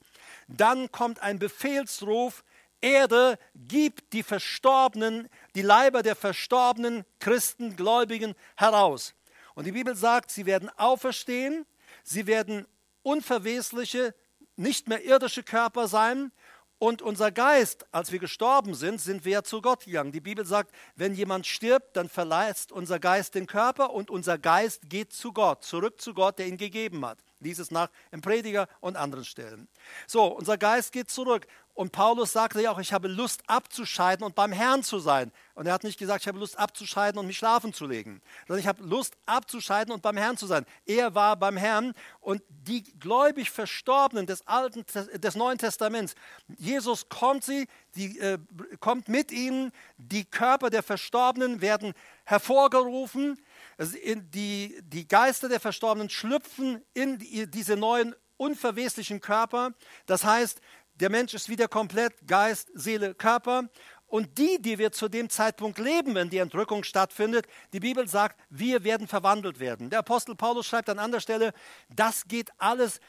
[0.47, 2.43] Dann kommt ein Befehlsruf,
[2.81, 9.15] Erde, gibt die Verstorbenen, die Leiber der verstorbenen Christen, Gläubigen heraus.
[9.55, 11.65] Und die Bibel sagt, sie werden auferstehen,
[12.03, 12.67] sie werden
[13.01, 14.13] unverwesliche,
[14.57, 16.31] nicht mehr irdische Körper sein.
[16.77, 20.11] Und unser Geist, als wir gestorben sind, sind wir ja zu Gott gegangen.
[20.11, 24.89] Die Bibel sagt, wenn jemand stirbt, dann verlässt unser Geist den Körper und unser Geist
[24.89, 27.19] geht zu Gott, zurück zu Gott, der ihn gegeben hat.
[27.39, 29.69] Lies es nach im Prediger und anderen Stellen.
[30.05, 31.47] So, unser Geist geht zurück.
[31.75, 35.33] Und Paulus sagte ja auch, ich habe Lust abzuscheiden und beim Herrn zu sein.
[35.55, 38.61] Und er hat nicht gesagt, ich habe Lust abzuscheiden und mich schlafen zu legen, sondern
[38.61, 40.65] ich habe Lust abzuscheiden und beim Herrn zu sein.
[40.85, 46.15] Er war beim Herrn und die gläubig Verstorbenen des, Alten, des Neuen Testaments,
[46.47, 48.37] Jesus kommt sie, die, äh,
[48.79, 53.37] kommt mit ihnen, die Körper der Verstorbenen werden hervorgerufen,
[53.77, 57.19] die, die Geister der Verstorbenen schlüpfen in
[57.51, 59.73] diese neuen unverweslichen Körper.
[60.05, 60.61] Das heißt,
[60.95, 63.69] der Mensch ist wieder komplett Geist, Seele, Körper.
[64.07, 68.39] Und die, die wir zu dem Zeitpunkt leben, wenn die Entrückung stattfindet, die Bibel sagt,
[68.49, 69.89] wir werden verwandelt werden.
[69.89, 71.53] Der Apostel Paulus schreibt an anderer Stelle,
[71.89, 72.99] das geht alles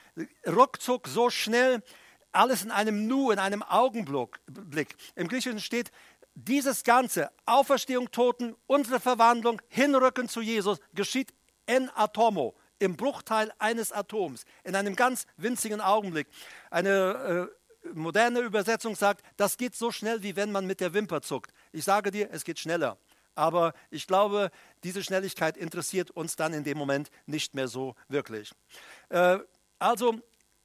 [0.46, 1.82] ruckzuck so schnell,
[2.32, 4.96] alles in einem Nu, in einem Augenblick.
[5.14, 5.90] Im Griechischen steht,
[6.34, 11.32] dieses Ganze, Auferstehung Toten, unsere Verwandlung, Hinrücken zu Jesus, geschieht
[11.66, 16.26] en atomo, im Bruchteil eines Atoms, in einem ganz winzigen Augenblick.
[16.70, 21.22] Eine äh, moderne Übersetzung sagt, das geht so schnell, wie wenn man mit der Wimper
[21.22, 21.52] zuckt.
[21.72, 22.98] Ich sage dir, es geht schneller.
[23.34, 24.50] Aber ich glaube,
[24.82, 28.50] diese Schnelligkeit interessiert uns dann in dem Moment nicht mehr so wirklich.
[29.10, 29.38] Äh,
[29.78, 30.18] also,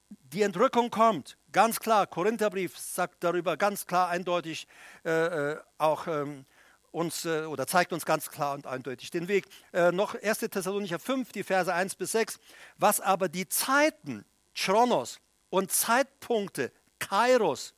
[0.08, 2.06] die Entrückung kommt, ganz klar.
[2.06, 4.66] Korintherbrief sagt darüber ganz klar, eindeutig
[5.04, 6.46] äh, äh auch ähm,
[6.90, 9.46] uns oder zeigt uns ganz klar und eindeutig den Weg.
[9.72, 10.40] Noch 1.
[10.40, 12.38] Thessalonicher 5, die Verse 1 bis 6.
[12.76, 15.18] Was aber die Zeiten, Chronos
[15.48, 16.70] und Zeitpunkte
[17.08, 17.74] Kairos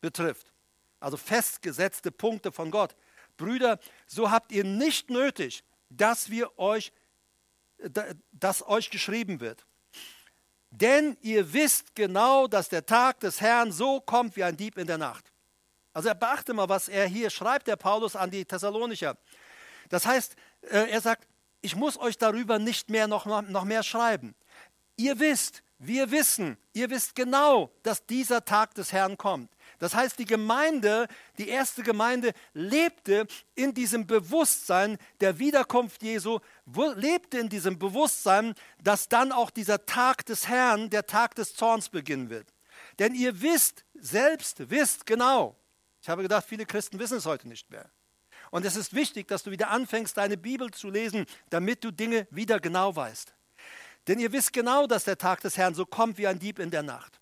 [0.00, 0.52] betrifft,
[1.00, 2.96] also festgesetzte Punkte von Gott.
[3.36, 6.92] Brüder, so habt ihr nicht nötig, dass wir euch,
[8.32, 9.66] dass euch geschrieben wird.
[10.70, 14.86] Denn ihr wisst genau, dass der Tag des Herrn so kommt wie ein Dieb in
[14.86, 15.32] der Nacht.
[15.92, 19.16] Also beachte mal, was er hier schreibt, der Paulus an die Thessalonicher.
[19.88, 21.26] Das heißt, äh, er sagt,
[21.62, 24.36] ich muss euch darüber nicht mehr noch, noch mehr schreiben.
[24.96, 29.50] Ihr wisst, wir wissen, ihr wisst genau, dass dieser Tag des Herrn kommt.
[29.78, 31.08] Das heißt, die Gemeinde,
[31.38, 36.40] die erste Gemeinde, lebte in diesem Bewusstsein der Wiederkunft Jesu,
[36.96, 41.88] lebte in diesem Bewusstsein, dass dann auch dieser Tag des Herrn, der Tag des Zorns
[41.88, 42.52] beginnen wird.
[42.98, 45.56] Denn ihr wisst, selbst wisst genau.
[46.02, 47.90] Ich habe gedacht, viele Christen wissen es heute nicht mehr.
[48.50, 52.26] Und es ist wichtig, dass du wieder anfängst, deine Bibel zu lesen, damit du Dinge
[52.30, 53.34] wieder genau weißt.
[54.08, 56.70] Denn ihr wisst genau, dass der Tag des Herrn so kommt wie ein Dieb in
[56.70, 57.20] der Nacht.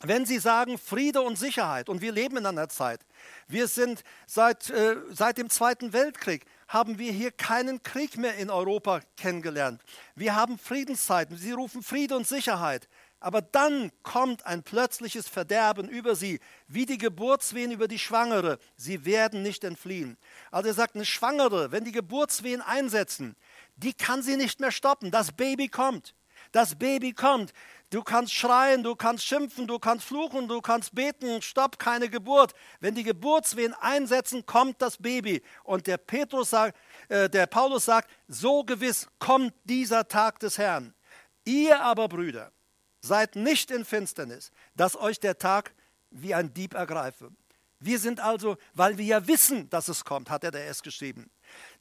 [0.00, 3.00] Wenn Sie sagen Friede und Sicherheit, und wir leben in einer Zeit,
[3.48, 8.50] wir sind seit, äh, seit dem Zweiten Weltkrieg, haben wir hier keinen Krieg mehr in
[8.50, 9.82] Europa kennengelernt.
[10.14, 12.88] Wir haben Friedenszeiten, Sie rufen Friede und Sicherheit.
[13.20, 16.38] Aber dann kommt ein plötzliches Verderben über sie,
[16.68, 18.58] wie die Geburtswehen über die Schwangere.
[18.76, 20.16] Sie werden nicht entfliehen.
[20.52, 23.34] Also er sagt, eine Schwangere, wenn die Geburtswehen einsetzen,
[23.78, 25.10] die kann sie nicht mehr stoppen.
[25.10, 26.14] Das Baby kommt.
[26.52, 27.52] Das Baby kommt.
[27.90, 32.52] Du kannst schreien, du kannst schimpfen, du kannst fluchen, du kannst beten, stopp, keine Geburt.
[32.80, 35.42] Wenn die Geburtswehen einsetzen, kommt das Baby.
[35.64, 36.76] Und der Petrus sagt,
[37.08, 40.94] äh, der Paulus sagt, so gewiss kommt dieser Tag des Herrn.
[41.44, 42.52] Ihr aber, Brüder,
[43.00, 45.72] seid nicht in Finsternis, dass euch der Tag
[46.10, 47.30] wie ein Dieb ergreife.
[47.80, 51.30] Wir sind also, weil wir ja wissen, dass es kommt, hat er da erst geschrieben.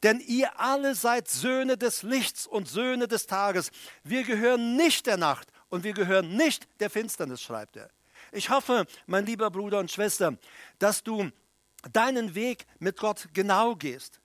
[0.03, 3.71] Denn ihr alle seid Söhne des Lichts und Söhne des Tages.
[4.03, 7.89] Wir gehören nicht der Nacht und wir gehören nicht der Finsternis, schreibt er.
[8.31, 10.37] Ich hoffe, mein lieber Bruder und Schwester,
[10.79, 11.31] dass du
[11.93, 14.19] deinen Weg mit Gott genau gehst.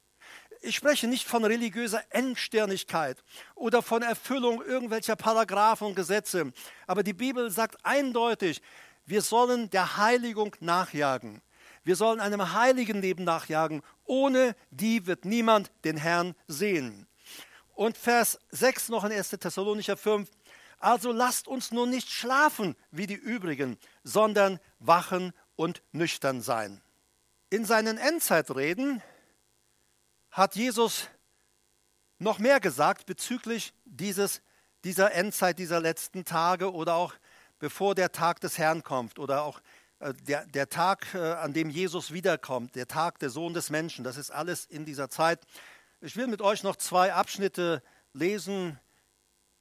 [0.60, 3.22] ich spreche nicht von religiöser Engstirnigkeit
[3.54, 6.52] oder von Erfüllung irgendwelcher Paragraphen und Gesetze,
[6.86, 8.62] aber die Bibel sagt eindeutig,
[9.04, 11.42] wir sollen der Heiligung nachjagen.
[11.84, 13.82] Wir sollen einem heiligen Leben nachjagen.
[14.04, 17.06] Ohne die wird niemand den Herrn sehen.
[17.74, 19.30] Und Vers 6 noch in 1.
[19.30, 20.30] Thessalonicher 5.
[20.78, 26.82] Also lasst uns nun nicht schlafen wie die übrigen, sondern wachen und nüchtern sein.
[27.50, 29.02] In seinen Endzeitreden
[30.30, 31.08] hat Jesus
[32.18, 34.42] noch mehr gesagt bezüglich dieses,
[34.84, 37.14] dieser Endzeit, dieser letzten Tage oder auch
[37.58, 39.60] bevor der Tag des Herrn kommt oder auch
[40.26, 44.04] der, der Tag, äh, an dem Jesus wiederkommt, der Tag der Sohn des Menschen.
[44.04, 45.40] Das ist alles in dieser Zeit.
[46.00, 47.82] Ich will mit euch noch zwei Abschnitte
[48.12, 48.78] lesen.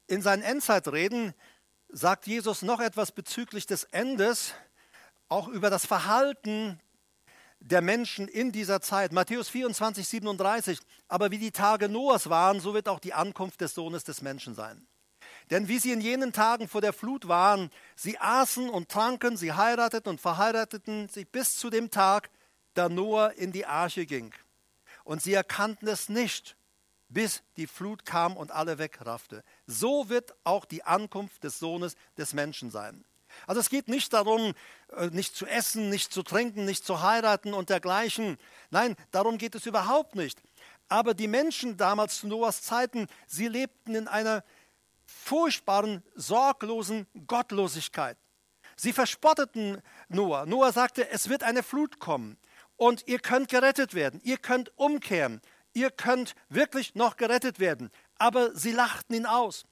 [0.07, 1.33] In seinen Endzeitreden
[1.89, 4.53] sagt Jesus noch etwas bezüglich des Endes,
[5.29, 6.79] auch über das Verhalten
[7.59, 9.11] der Menschen in dieser Zeit.
[9.11, 10.79] Matthäus 24, 37.
[11.07, 14.55] Aber wie die Tage Noahs waren, so wird auch die Ankunft des Sohnes des Menschen
[14.55, 14.87] sein.
[15.51, 19.51] Denn wie sie in jenen Tagen vor der Flut waren, sie aßen und tranken, sie
[19.51, 22.29] heirateten und verheirateten sich bis zu dem Tag,
[22.73, 24.33] da Noah in die Arche ging.
[25.03, 26.55] Und sie erkannten es nicht,
[27.09, 29.43] bis die Flut kam und alle wegraffte.
[29.67, 33.03] So wird auch die Ankunft des Sohnes des Menschen sein.
[33.45, 34.53] Also es geht nicht darum,
[34.95, 38.37] äh, nicht zu essen, nicht zu trinken, nicht zu heiraten und dergleichen.
[38.69, 40.41] Nein, darum geht es überhaupt nicht.
[40.87, 44.43] Aber die Menschen damals zu Noahs Zeiten, sie lebten in einer
[45.11, 48.17] furchtbaren, sorglosen Gottlosigkeit.
[48.75, 50.45] Sie verspotteten Noah.
[50.45, 52.37] Noah sagte, es wird eine Flut kommen
[52.77, 55.41] und ihr könnt gerettet werden, ihr könnt umkehren,
[55.73, 57.91] ihr könnt wirklich noch gerettet werden.
[58.17, 59.65] Aber sie lachten ihn aus.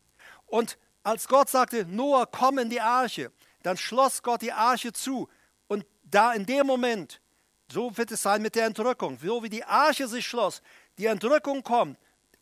[0.45, 3.31] Und als Gott sagte, Noah, komm in die Arche,
[3.63, 5.27] dann schloss Gott die Arche zu.
[5.67, 7.21] Und da in dem Moment,
[7.71, 10.61] so wird es sein mit der Entrückung, so wie die Arche sich schloss,
[10.97, 11.97] die Entrückung kommt.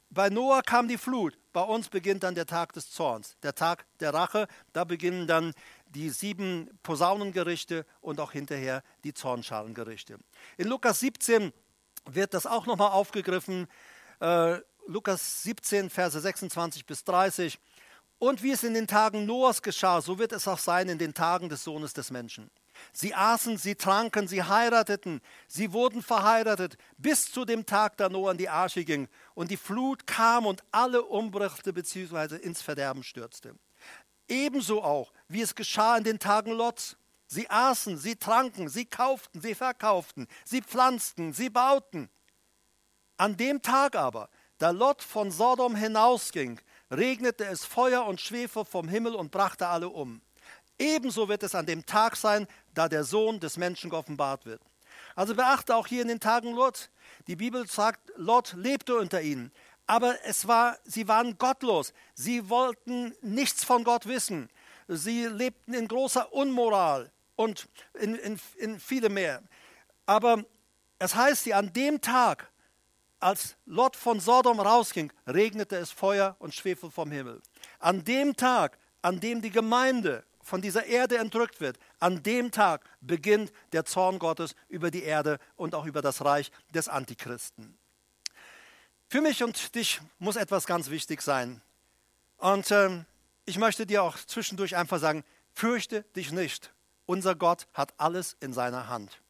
[0.10, 3.88] Bei Noah kam die Flut, bei uns beginnt dann der Tag des Zorns, der Tag
[4.00, 4.48] der Rache.
[4.74, 5.56] Da beginnen dann
[5.88, 10.20] die sieben Posaunengerichte und auch hinterher die Zornschalengerichte.
[10.58, 11.52] In Lukas 17
[12.06, 13.66] wird das auch nochmal aufgegriffen.
[14.20, 17.58] Äh, Lukas 17, Verse 26 bis 30.
[18.20, 21.16] Und wie es in den Tagen Noahs geschah, so wird es auch sein in den
[21.16, 22.52] Tagen des Sohnes des Menschen.
[22.94, 28.32] Sie aßen, sie tranken, sie heirateten, sie wurden verheiratet, bis zu dem Tag, da Noah
[28.32, 32.38] in die Arche ging und die Flut kam und alle umbrachte bzw.
[32.38, 33.56] ins Verderben stürzte.
[34.28, 36.98] Ebenso auch, wie es geschah in den Tagen Lots.
[37.28, 42.10] Sie aßen, sie tranken, sie kauften, sie verkauften, sie pflanzten, sie bauten.
[43.18, 46.60] An dem Tag aber, da Lot von Sodom hinausging,
[46.90, 50.22] regnete es Feuer und Schwefel vom Himmel und brachte alle um.
[50.80, 52.48] Ebenso wird es an dem Tag sein,
[52.78, 54.62] da der Sohn des Menschen geoffenbart wird.
[55.16, 56.90] Also beachte auch hier in den Tagen Lot.
[57.28, 59.52] Die Bibel sagt, Lot lebte unter ihnen,
[59.88, 61.94] aber es war, sie waren gottlos.
[62.14, 64.50] Sie wollten nichts von Gott wissen.
[64.88, 69.42] Sie lebten in großer Unmoral und in, in, in viele mehr.
[70.06, 70.44] Aber
[71.00, 72.52] es heißt sie, an dem Tag,
[73.20, 77.42] als Lot von Sodom rausging, regnete es Feuer und Schwefel vom Himmel.
[77.80, 82.86] An dem Tag, an dem die Gemeinde von dieser Erde entrückt wird, an dem Tag
[83.02, 87.78] beginnt der Zorn Gottes über die Erde und auch über das Reich des Antichristen.
[89.10, 91.62] Für mich und dich muss etwas ganz wichtig sein.
[92.38, 93.04] Und äh,
[93.46, 96.74] ich möchte dir auch zwischendurch einfach sagen, fürchte dich nicht.
[97.06, 99.22] Unser Gott hat alles in seiner Hand.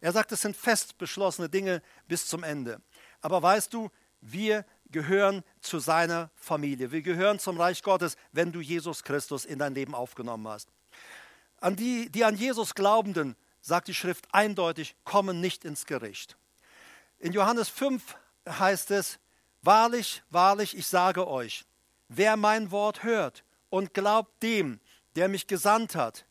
[0.00, 2.80] Er sagt, es sind fest beschlossene Dinge bis zum Ende.
[3.20, 3.90] Aber weißt du,
[4.20, 6.92] wir gehören zu seiner Familie.
[6.92, 10.68] Wir gehören zum Reich Gottes, wenn du Jesus Christus in dein Leben aufgenommen hast.
[11.60, 16.36] An die, die an Jesus Glaubenden, sagt die Schrift eindeutig, kommen nicht ins Gericht.
[17.18, 18.16] In Johannes 5
[18.48, 19.18] heißt es,
[19.62, 21.64] wahrlich, wahrlich, ich sage euch,
[22.08, 24.80] wer mein Wort hört und glaubt dem,
[25.16, 26.26] der mich gesandt hat,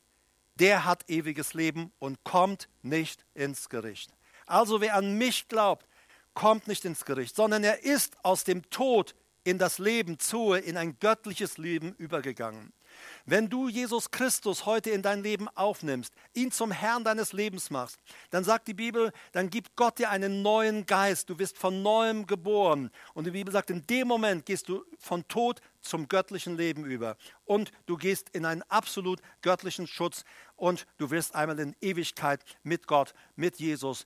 [0.56, 4.14] der hat ewiges Leben und kommt nicht ins Gericht.
[4.46, 5.86] Also wer an mich glaubt,
[6.36, 10.78] kommt nicht ins Gericht, sondern er ist aus dem Tod in das Leben zu, in
[10.78, 12.74] ein göttliches Leben übergegangen.
[13.26, 18.00] Wenn du Jesus Christus heute in dein Leben aufnimmst, ihn zum Herrn deines Lebens machst,
[18.30, 21.30] dann sagt die Bibel, dann gibt Gott dir einen neuen Geist.
[21.30, 22.92] Du wirst von neuem geboren.
[23.14, 27.18] Und die Bibel sagt, in dem Moment gehst du von Tod zum göttlichen Leben über.
[27.46, 30.24] Und du gehst in einen absolut göttlichen Schutz
[30.56, 34.06] und du wirst einmal in Ewigkeit mit Gott, mit Jesus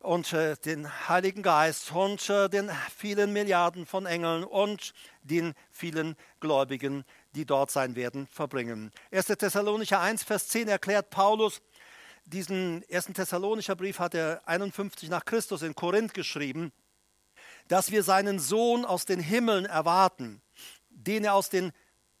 [0.00, 4.92] und äh, den Heiligen Geist und äh, den vielen Milliarden von Engeln und
[5.22, 8.90] den vielen Gläubigen, die dort sein werden, verbringen.
[9.12, 9.26] 1.
[9.26, 11.62] Thessalonicher 1, Vers 10 erklärt Paulus,
[12.24, 13.06] diesen 1.
[13.14, 16.72] Thessalonicher Brief hat er 51 nach Christus in Korinth geschrieben.
[17.68, 20.42] dass wir seinen Sohn aus den Himmeln erwarten,
[20.88, 21.70] den er aus den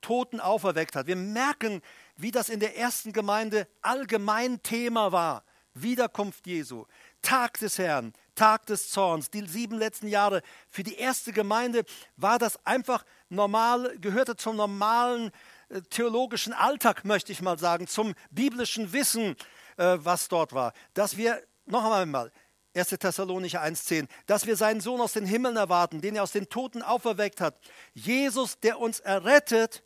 [0.00, 1.08] Toten auferweckt hat.
[1.08, 1.82] Wir merken,
[2.16, 5.44] wie das in der ersten Gemeinde allgemein Thema war.
[5.74, 6.86] Wiederkunft Jesu,
[7.22, 10.42] Tag des Herrn, Tag des Zorns, die sieben letzten Jahre.
[10.68, 11.84] Für die erste Gemeinde
[12.16, 15.30] war das einfach normal, gehörte zum normalen
[15.68, 19.36] äh, theologischen Alltag, möchte ich mal sagen, zum biblischen Wissen,
[19.76, 20.72] äh, was dort war.
[20.94, 22.32] Dass wir, noch einmal,
[22.74, 22.88] 1.
[22.90, 26.82] Thessalonicher 1,10, dass wir seinen Sohn aus den Himmeln erwarten, den er aus den Toten
[26.82, 27.58] auferweckt hat.
[27.94, 29.82] Jesus, der uns errettet,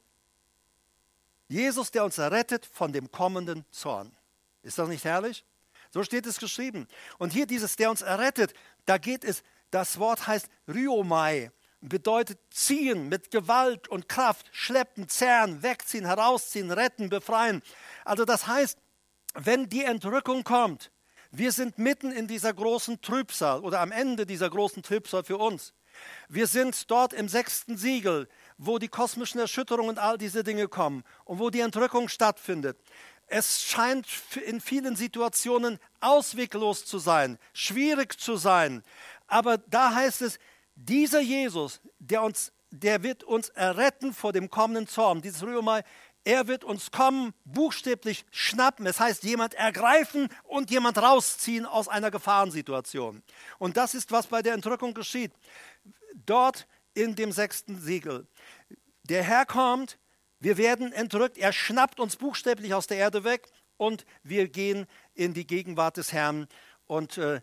[1.49, 4.15] Jesus, der uns errettet von dem kommenden Zorn.
[4.63, 5.45] Ist das nicht herrlich?
[5.95, 6.89] So steht es geschrieben.
[7.19, 8.53] Und hier dieses, der uns errettet,
[8.85, 15.63] da geht es, das Wort heißt Ryomai, bedeutet ziehen mit Gewalt und Kraft, schleppen, zerren,
[15.63, 17.63] wegziehen, herausziehen, retten, befreien.
[18.05, 18.77] Also das heißt,
[19.35, 20.91] wenn die Entrückung kommt,
[21.31, 25.75] wir sind mitten in dieser großen Trübsal oder am Ende dieser großen Trübsal für uns.
[26.29, 28.29] Wir sind dort im sechsten Siegel,
[28.59, 32.79] wo die kosmischen Erschütterungen und all diese Dinge kommen und wo die Entrückung stattfindet.
[33.27, 34.07] Es scheint
[34.45, 38.83] in vielen Situationen ausweglos zu sein, schwierig zu sein.
[39.27, 40.39] Aber da heißt es,
[40.75, 45.23] dieser Jesus, der, uns, der wird uns erretten vor dem kommenden Zorn.
[45.23, 45.83] Dieses Römer,
[46.25, 48.87] er wird uns kommen, buchstäblich schnappen.
[48.87, 53.23] Es heißt, jemand ergreifen und jemand rausziehen aus einer Gefahrensituation.
[53.59, 55.33] Und das ist, was bei der Entrückung geschieht.
[56.15, 58.27] Dort in dem sechsten Siegel.
[59.03, 59.99] Der Herr kommt,
[60.41, 65.35] wir werden entrückt, er schnappt uns buchstäblich aus der Erde weg und wir gehen in
[65.35, 66.49] die Gegenwart des Herrn.
[66.87, 67.41] Und äh,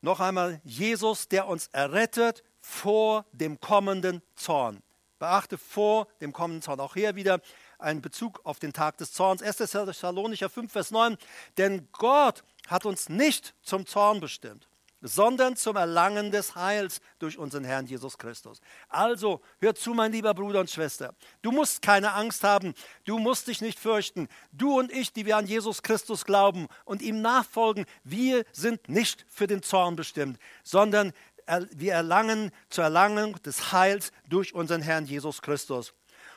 [0.00, 4.82] noch einmal, Jesus, der uns errettet vor dem kommenden Zorn.
[5.18, 6.80] Beachte vor dem kommenden Zorn.
[6.80, 7.40] Auch hier wieder
[7.78, 9.42] ein Bezug auf den Tag des Zorns.
[9.42, 9.56] 1.
[9.58, 11.16] Thessalonicher 5, Vers 9.
[11.58, 14.68] Denn Gott hat uns nicht zum Zorn bestimmt,
[15.02, 18.60] sondern zum Erlangen des Heils durch unseren Herrn Jesus Christus.
[18.88, 21.14] Also, hör zu, mein lieber Bruder und Schwester.
[21.42, 22.72] Du musst keine Angst haben,
[23.04, 24.28] du musst dich nicht fürchten.
[24.52, 29.26] Du und ich, die wir an Jesus Christus glauben und ihm nachfolgen, wir sind nicht
[29.28, 31.12] für den Zorn bestimmt, sondern
[31.72, 35.92] wir erlangen zur Erlangung des Heils durch unseren Herrn Jesus Christus.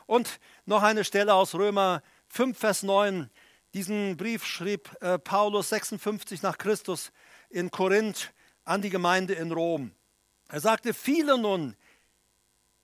[0.07, 3.30] Und noch eine Stelle aus Römer 5, Vers 9.
[3.76, 7.11] Diesen Brief schrieb äh, Paulus 56 nach Christus
[7.49, 8.32] in Korinth
[8.66, 9.91] an die Gemeinde in Rom.
[10.49, 11.76] Er sagte, viele nun,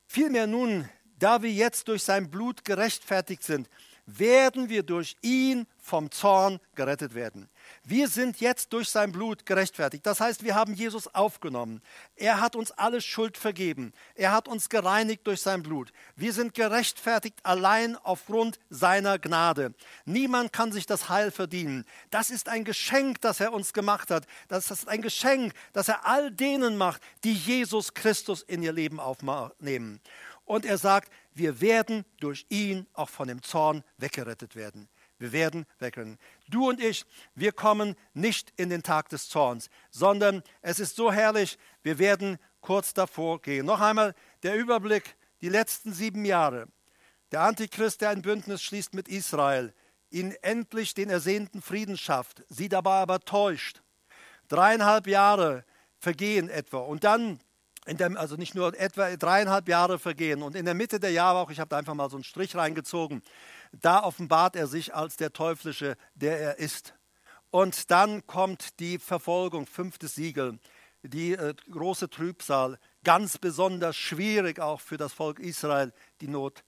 [0.07, 3.69] vielmehr nun, da wir jetzt durch sein Blut gerechtfertigt sind,
[4.05, 7.49] werden wir durch ihn vom Zorn gerettet werden.
[7.83, 10.05] Wir sind jetzt durch sein Blut gerechtfertigt.
[10.05, 11.81] Das heißt, wir haben Jesus aufgenommen.
[12.15, 13.93] Er hat uns alle Schuld vergeben.
[14.15, 15.91] Er hat uns gereinigt durch sein Blut.
[16.15, 19.73] Wir sind gerechtfertigt allein aufgrund seiner Gnade.
[20.05, 21.85] Niemand kann sich das Heil verdienen.
[22.09, 24.25] Das ist ein Geschenk, das er uns gemacht hat.
[24.47, 28.99] Das ist ein Geschenk, das er all denen macht, die Jesus Christus in ihr Leben
[28.99, 29.99] aufnehmen.
[30.45, 34.89] Und er sagt, wir werden durch ihn auch von dem Zorn weggerettet werden.
[35.17, 36.17] Wir werden wegrennen.
[36.49, 37.05] Du und ich,
[37.35, 42.37] wir kommen nicht in den Tag des Zorns, sondern es ist so herrlich, wir werden
[42.59, 43.65] kurz davor gehen.
[43.65, 46.67] Noch einmal der Überblick, die letzten sieben Jahre.
[47.31, 49.73] Der Antichrist, der ein Bündnis schließt mit Israel,
[50.09, 53.81] ihn endlich den ersehnten Frieden schafft, sie dabei aber täuscht.
[54.49, 55.63] Dreieinhalb Jahre
[55.97, 57.39] vergehen etwa und dann
[57.87, 61.49] der, also nicht nur etwa dreieinhalb Jahre vergehen und in der Mitte der Jahre auch,
[61.49, 63.21] ich habe da einfach mal so einen Strich reingezogen,
[63.71, 66.93] da offenbart er sich als der Teuflische, der er ist.
[67.49, 70.59] Und dann kommt die Verfolgung, fünftes Siegel,
[71.03, 76.63] die äh, große Trübsal, ganz besonders schwierig auch für das Volk Israel, die Not,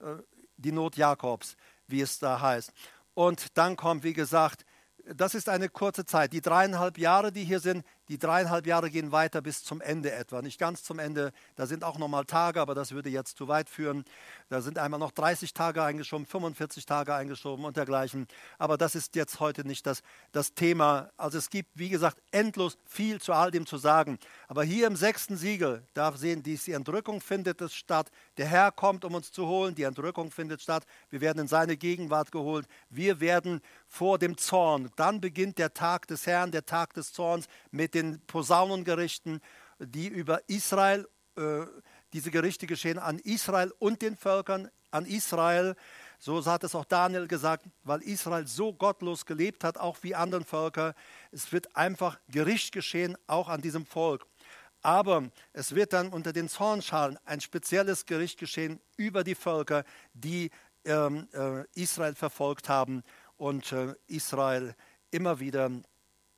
[0.00, 0.16] äh,
[0.56, 1.56] die Not Jakobs,
[1.86, 2.72] wie es da heißt.
[3.14, 4.64] Und dann kommt, wie gesagt,
[5.04, 6.32] das ist eine kurze Zeit.
[6.32, 10.42] Die dreieinhalb Jahre, die hier sind, die dreieinhalb Jahre gehen weiter bis zum Ende etwa.
[10.42, 13.70] Nicht ganz zum Ende, da sind auch nochmal Tage, aber das würde jetzt zu weit
[13.70, 14.04] führen.
[14.50, 18.28] Da sind einmal noch 30 Tage eingeschoben, 45 Tage eingeschoben und dergleichen.
[18.58, 21.08] Aber das ist jetzt heute nicht das, das Thema.
[21.16, 24.18] Also es gibt, wie gesagt, endlos viel zu all dem zu sagen.
[24.46, 28.10] Aber hier im sechsten Siegel, da sehen die Entrückung findet es statt.
[28.36, 29.74] Der Herr kommt, um uns zu holen.
[29.74, 30.84] Die Entrückung findet statt.
[31.08, 32.66] Wir werden in seine Gegenwart geholt.
[32.90, 34.90] Wir werden vor dem Zorn.
[34.96, 39.40] Dann beginnt der Tag des Herrn, der Tag des Zorns mit den Posaunengerichten,
[39.78, 41.66] die über Israel, äh,
[42.12, 45.74] diese Gerichte geschehen an Israel und den Völkern, an Israel.
[46.18, 50.44] So hat es auch Daniel gesagt, weil Israel so gottlos gelebt hat, auch wie anderen
[50.44, 50.94] Völker.
[51.30, 54.26] Es wird einfach Gericht geschehen, auch an diesem Volk.
[54.82, 60.50] Aber es wird dann unter den Zornschalen ein spezielles Gericht geschehen über die Völker, die
[60.84, 63.02] ähm, äh, Israel verfolgt haben
[63.36, 64.74] und äh, Israel
[65.10, 65.70] immer wieder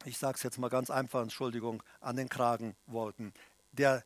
[0.05, 3.33] ich sage es jetzt mal ganz einfach, Entschuldigung, an den Kragen wollten.
[3.73, 4.05] Der,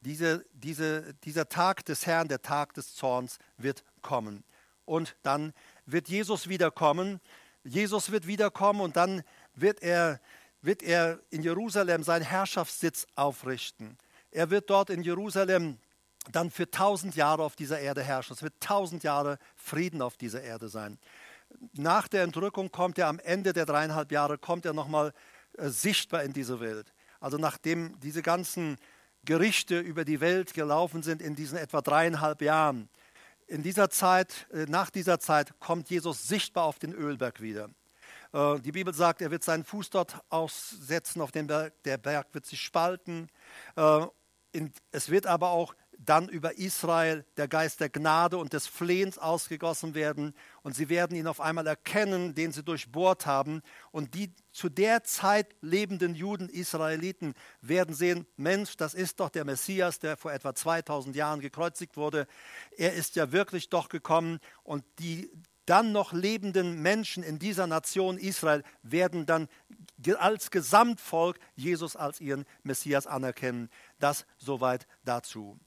[0.00, 4.44] diese, diese, dieser Tag des Herrn, der Tag des Zorns wird kommen.
[4.84, 5.52] Und dann
[5.86, 7.20] wird Jesus wiederkommen.
[7.64, 9.22] Jesus wird wiederkommen und dann
[9.54, 10.20] wird er,
[10.62, 13.98] wird er in Jerusalem seinen Herrschaftssitz aufrichten.
[14.30, 15.78] Er wird dort in Jerusalem
[16.32, 18.34] dann für tausend Jahre auf dieser Erde herrschen.
[18.34, 20.98] Es wird tausend Jahre Frieden auf dieser Erde sein.
[21.72, 25.12] Nach der Entrückung kommt er am Ende der dreieinhalb Jahre, kommt er nochmal
[25.58, 26.92] sichtbar in diese Welt.
[27.20, 28.78] Also nachdem diese ganzen
[29.24, 32.88] Gerichte über die Welt gelaufen sind in diesen etwa dreieinhalb Jahren,
[33.50, 37.68] in dieser Zeit, äh, nach dieser Zeit kommt Jesus sichtbar auf den Ölberg wieder.
[38.32, 42.28] Äh, die Bibel sagt, er wird seinen Fuß dort aussetzen auf den Berg, der Berg
[42.32, 43.28] wird sich spalten.
[43.76, 44.06] Äh,
[44.92, 45.74] es wird aber auch
[46.04, 51.16] dann über Israel der Geist der Gnade und des Flehens ausgegossen werden und sie werden
[51.16, 56.48] ihn auf einmal erkennen, den sie durchbohrt haben und die zu der Zeit lebenden Juden,
[56.48, 61.96] Israeliten werden sehen, Mensch, das ist doch der Messias, der vor etwa 2000 Jahren gekreuzigt
[61.96, 62.26] wurde.
[62.76, 65.30] Er ist ja wirklich doch gekommen und die
[65.66, 69.48] dann noch lebenden Menschen in dieser Nation Israel werden dann
[70.18, 73.68] als Gesamtvolk Jesus als ihren Messias anerkennen.
[73.98, 75.60] Das soweit dazu.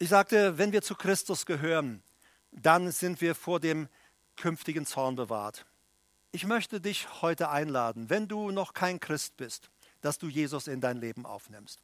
[0.00, 2.04] Ich sagte, wenn wir zu Christus gehören,
[2.52, 3.88] dann sind wir vor dem
[4.36, 5.66] künftigen Zorn bewahrt.
[6.30, 9.70] Ich möchte dich heute einladen, wenn du noch kein Christ bist,
[10.00, 11.80] dass du Jesus in dein Leben aufnimmst.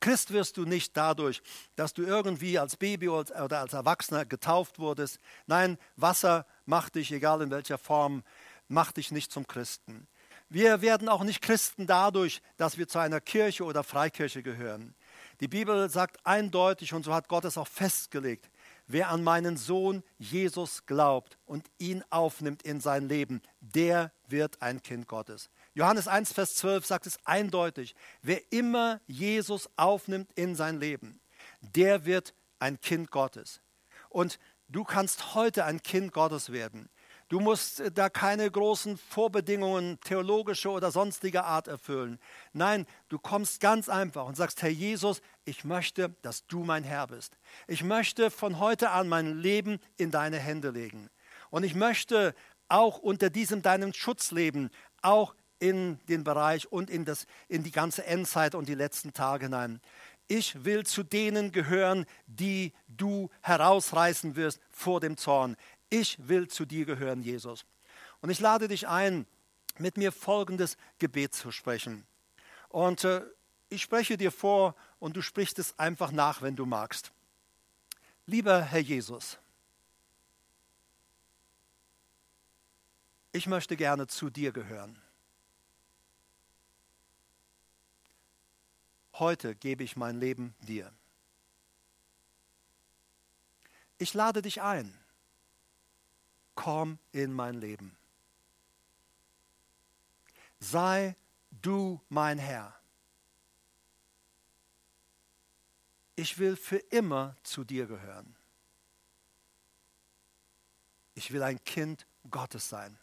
[0.00, 1.40] Christ wirst du nicht dadurch,
[1.76, 5.18] dass du irgendwie als Baby oder als Erwachsener getauft wurdest.
[5.46, 8.22] Nein, Wasser macht dich, egal in welcher Form,
[8.68, 10.08] macht dich nicht zum Christen.
[10.50, 14.94] Wir werden auch nicht Christen dadurch, dass wir zu einer Kirche oder Freikirche gehören.
[15.40, 18.50] Die Bibel sagt eindeutig, und so hat Gott es auch festgelegt,
[18.86, 24.82] wer an meinen Sohn Jesus glaubt und ihn aufnimmt in sein Leben, der wird ein
[24.82, 25.50] Kind Gottes.
[25.74, 31.20] Johannes 1, Vers 12 sagt es eindeutig, wer immer Jesus aufnimmt in sein Leben,
[31.60, 33.60] der wird ein Kind Gottes.
[34.08, 36.88] Und du kannst heute ein Kind Gottes werden.
[37.34, 42.20] Du musst äh, da keine großen Vorbedingungen theologische oder sonstiger Art erfüllen.
[42.52, 47.08] Nein, du kommst ganz einfach und sagst, Herr Jesus, ich möchte, dass du mein Herr
[47.08, 47.36] bist.
[47.66, 51.10] Ich möchte von heute an mein Leben in deine Hände legen.
[51.50, 52.36] Und ich möchte
[52.68, 54.70] auch unter diesem deinem Schutz leben,
[55.02, 59.46] auch in den Bereich und in, das, in die ganze Endzeit und die letzten Tage
[59.46, 59.80] hinein.
[60.26, 65.56] Ich will zu denen gehören, die du herausreißen wirst vor dem Zorn.
[65.94, 67.64] Ich will zu dir gehören, Jesus.
[68.20, 69.28] Und ich lade dich ein,
[69.78, 72.04] mit mir folgendes Gebet zu sprechen.
[72.68, 73.22] Und äh,
[73.68, 77.12] ich spreche dir vor und du sprichst es einfach nach, wenn du magst.
[78.26, 79.38] Lieber Herr Jesus,
[83.30, 85.00] ich möchte gerne zu dir gehören.
[89.12, 90.92] Heute gebe ich mein Leben dir.
[93.98, 94.98] Ich lade dich ein
[96.54, 97.96] komm in mein Leben.
[100.60, 101.16] Sei
[101.50, 102.74] du mein Herr.
[106.16, 108.36] Ich will für immer zu dir gehören.
[111.14, 112.98] Ich will ein Kind Gottes sein.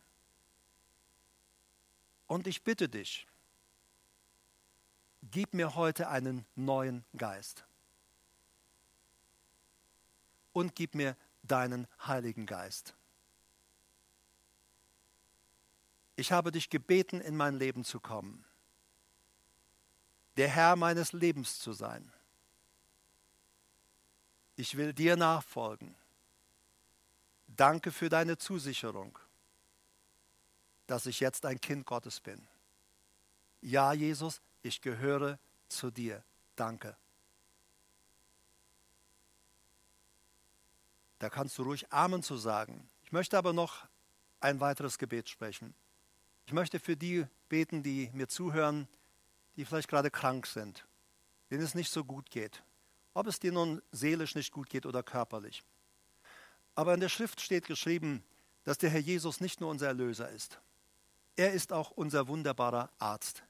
[2.27, 3.27] Und ich bitte dich,
[5.21, 7.65] gib mir heute einen neuen Geist.
[10.53, 12.95] Und gib mir deinen Heiligen Geist.
[16.22, 18.45] Ich habe dich gebeten, in mein Leben zu kommen,
[20.38, 22.13] der Herr meines Lebens zu sein.
[24.55, 25.95] Ich will dir nachfolgen.
[27.47, 29.17] Danke für deine Zusicherung,
[30.86, 32.47] dass ich jetzt ein Kind Gottes bin.
[33.62, 35.39] Ja, Jesus, ich gehöre
[35.70, 36.24] zu dir.
[36.55, 36.95] Danke.
[41.17, 42.91] Da kannst du ruhig Amen zu sagen.
[43.05, 43.87] Ich möchte aber noch
[44.39, 45.74] ein weiteres Gebet sprechen.
[46.51, 48.89] Ich möchte für die beten, die mir zuhören,
[49.55, 50.86] die vielleicht gerade krank sind,
[51.49, 52.61] denen es nicht so gut geht.
[53.13, 55.63] Ob es dir nun seelisch nicht gut geht oder körperlich.
[56.75, 58.21] Aber in der Schrift steht geschrieben,
[58.65, 60.59] dass der Herr Jesus nicht nur unser Erlöser ist.
[61.37, 63.43] Er ist auch unser wunderbarer Arzt.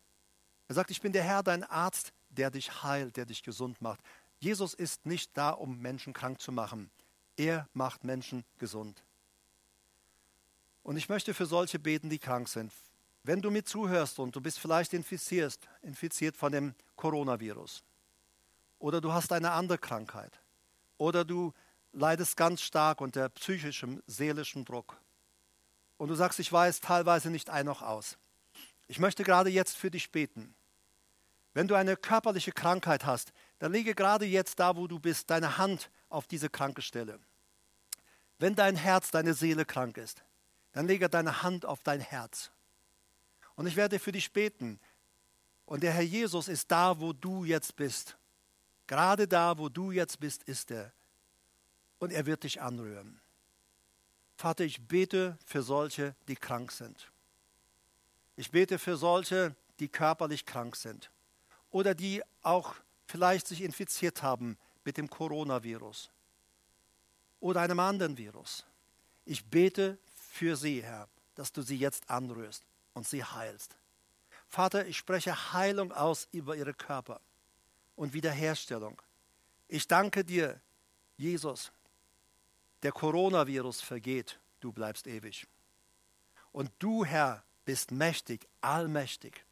[0.67, 3.99] Er sagt, ich bin der Herr, dein Arzt, der dich heilt, der dich gesund macht.
[4.37, 6.91] Jesus ist nicht da, um Menschen krank zu machen.
[7.35, 9.03] Er macht Menschen gesund.
[10.83, 12.71] Und ich möchte für solche beten, die krank sind,
[13.23, 17.83] wenn du mir zuhörst und du bist vielleicht infiziert, infiziert von dem Coronavirus
[18.79, 20.39] oder du hast eine andere Krankheit
[20.97, 21.53] oder du
[21.93, 24.97] leidest ganz stark unter psychischem, seelischem Druck
[25.97, 28.17] und du sagst, ich weiß teilweise nicht ein noch aus.
[28.87, 30.55] Ich möchte gerade jetzt für dich beten.
[31.53, 35.57] Wenn du eine körperliche Krankheit hast, dann lege gerade jetzt da, wo du bist, deine
[35.57, 37.19] Hand auf diese kranke Stelle.
[38.39, 40.23] Wenn dein Herz, deine Seele krank ist,
[40.71, 42.51] dann lege deine Hand auf dein Herz.
[43.55, 44.79] Und ich werde für dich beten.
[45.65, 48.17] Und der Herr Jesus ist da, wo du jetzt bist.
[48.87, 50.91] Gerade da, wo du jetzt bist, ist er.
[51.99, 53.21] Und er wird dich anrühren.
[54.35, 57.11] Vater, ich bete für solche, die krank sind.
[58.35, 61.11] Ich bete für solche, die körperlich krank sind
[61.69, 62.75] oder die auch
[63.05, 66.09] vielleicht sich infiziert haben mit dem Coronavirus
[67.39, 68.65] oder einem anderen Virus.
[69.25, 69.97] Ich bete
[70.31, 73.77] für sie, Herr, dass du sie jetzt anrührst und sie heilst.
[74.47, 77.21] Vater, ich spreche Heilung aus über ihre Körper
[77.95, 79.01] und Wiederherstellung.
[79.67, 80.59] Ich danke dir,
[81.15, 81.71] Jesus.
[82.83, 85.47] Der Coronavirus vergeht, du bleibst ewig.
[86.51, 89.45] Und du, Herr, bist mächtig, allmächtig.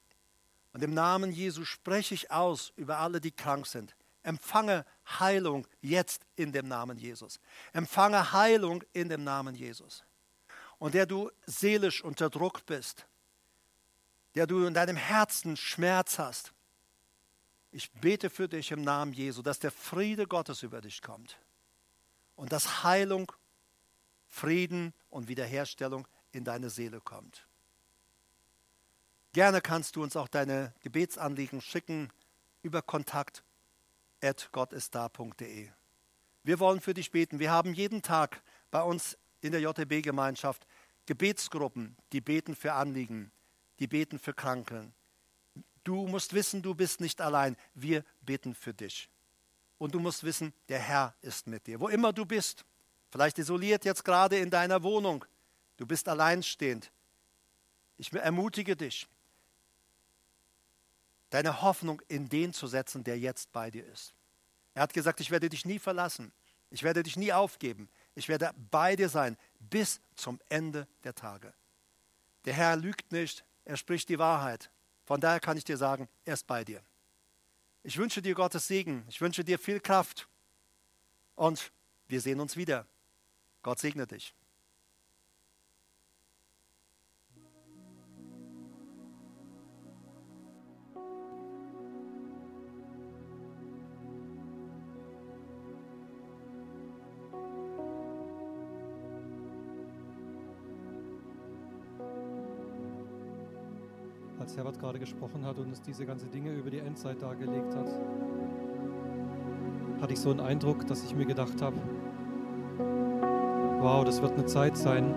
[0.74, 3.96] Und im Namen Jesu spreche ich aus über alle, die krank sind.
[4.24, 4.86] Empfange
[5.20, 7.40] Heilung jetzt in dem Namen Jesus.
[7.72, 10.04] Empfange Heilung in dem Namen Jesus.
[10.78, 13.06] Und der du seelisch unter Druck bist,
[14.36, 16.54] der du in deinem Herzen Schmerz hast,
[17.72, 21.38] ich bete für dich im Namen Jesu, dass der Friede Gottes über dich kommt
[22.36, 23.32] und dass Heilung,
[24.28, 27.48] Frieden und Wiederherstellung in deine Seele kommt.
[29.34, 32.10] Gerne kannst du uns auch deine Gebetsanliegen schicken
[32.64, 33.44] über kontakt
[34.52, 35.70] gottistda.de.
[36.44, 37.40] Wir wollen für dich beten.
[37.40, 38.42] Wir haben jeden Tag
[38.72, 40.66] bei uns in der JTB-Gemeinschaft
[41.06, 43.32] Gebetsgruppen, die beten für Anliegen,
[43.80, 44.94] die beten für Kranken.
[45.84, 47.56] Du musst wissen, du bist nicht allein.
[47.74, 49.10] Wir beten für dich.
[49.78, 51.80] Und du musst wissen, der Herr ist mit dir.
[51.80, 52.66] Wo immer du bist,
[53.10, 55.26] vielleicht isoliert jetzt gerade in deiner Wohnung,
[55.78, 56.92] du bist alleinstehend.
[57.98, 59.08] Ich ermutige dich,
[61.30, 64.14] deine Hoffnung in den zu setzen, der jetzt bei dir ist.
[64.74, 66.32] Er hat gesagt, ich werde dich nie verlassen.
[66.72, 67.90] Ich werde dich nie aufgeben.
[68.16, 71.54] Ich werde bei dir sein bis zum Ende der Tage.
[72.46, 74.72] Der Herr lügt nicht, er spricht die Wahrheit.
[75.06, 76.82] Von daher kann ich dir sagen, er ist bei dir.
[77.84, 79.06] Ich wünsche dir Gottes Segen.
[79.08, 80.28] Ich wünsche dir viel Kraft.
[81.36, 81.72] Und
[82.08, 82.88] wir sehen uns wieder.
[83.62, 84.34] Gott segne dich.
[104.60, 107.88] Herbert gerade gesprochen hat und uns diese ganzen Dinge über die Endzeit dargelegt hat,
[110.02, 111.78] hatte ich so einen Eindruck, dass ich mir gedacht habe,
[113.80, 115.16] wow, das wird eine Zeit sein,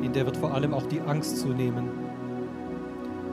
[0.00, 1.90] in der wird vor allem auch die Angst zunehmen.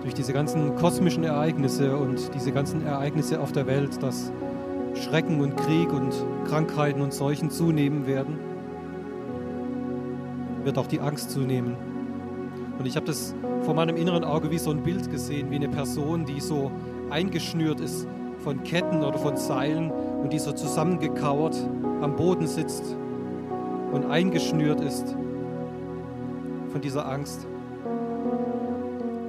[0.02, 4.34] Durch diese ganzen kosmischen Ereignisse und diese ganzen Ereignisse auf der Welt, dass
[4.94, 6.14] Schrecken und Krieg und
[6.50, 8.38] Krankheiten und Seuchen zunehmen werden,
[10.66, 11.87] wird auch die Angst zunehmen.
[12.80, 15.70] Und ich habe das vor meinem inneren Auge wie so ein Bild gesehen, wie eine
[15.70, 16.72] Person, die so
[17.10, 18.08] eingeschnürt ist
[18.40, 21.58] von Ketten oder von Seilen und die so zusammengekauert
[22.02, 22.95] am Boden sitzt
[23.91, 25.16] und eingeschnürt ist
[26.72, 27.48] von dieser Angst.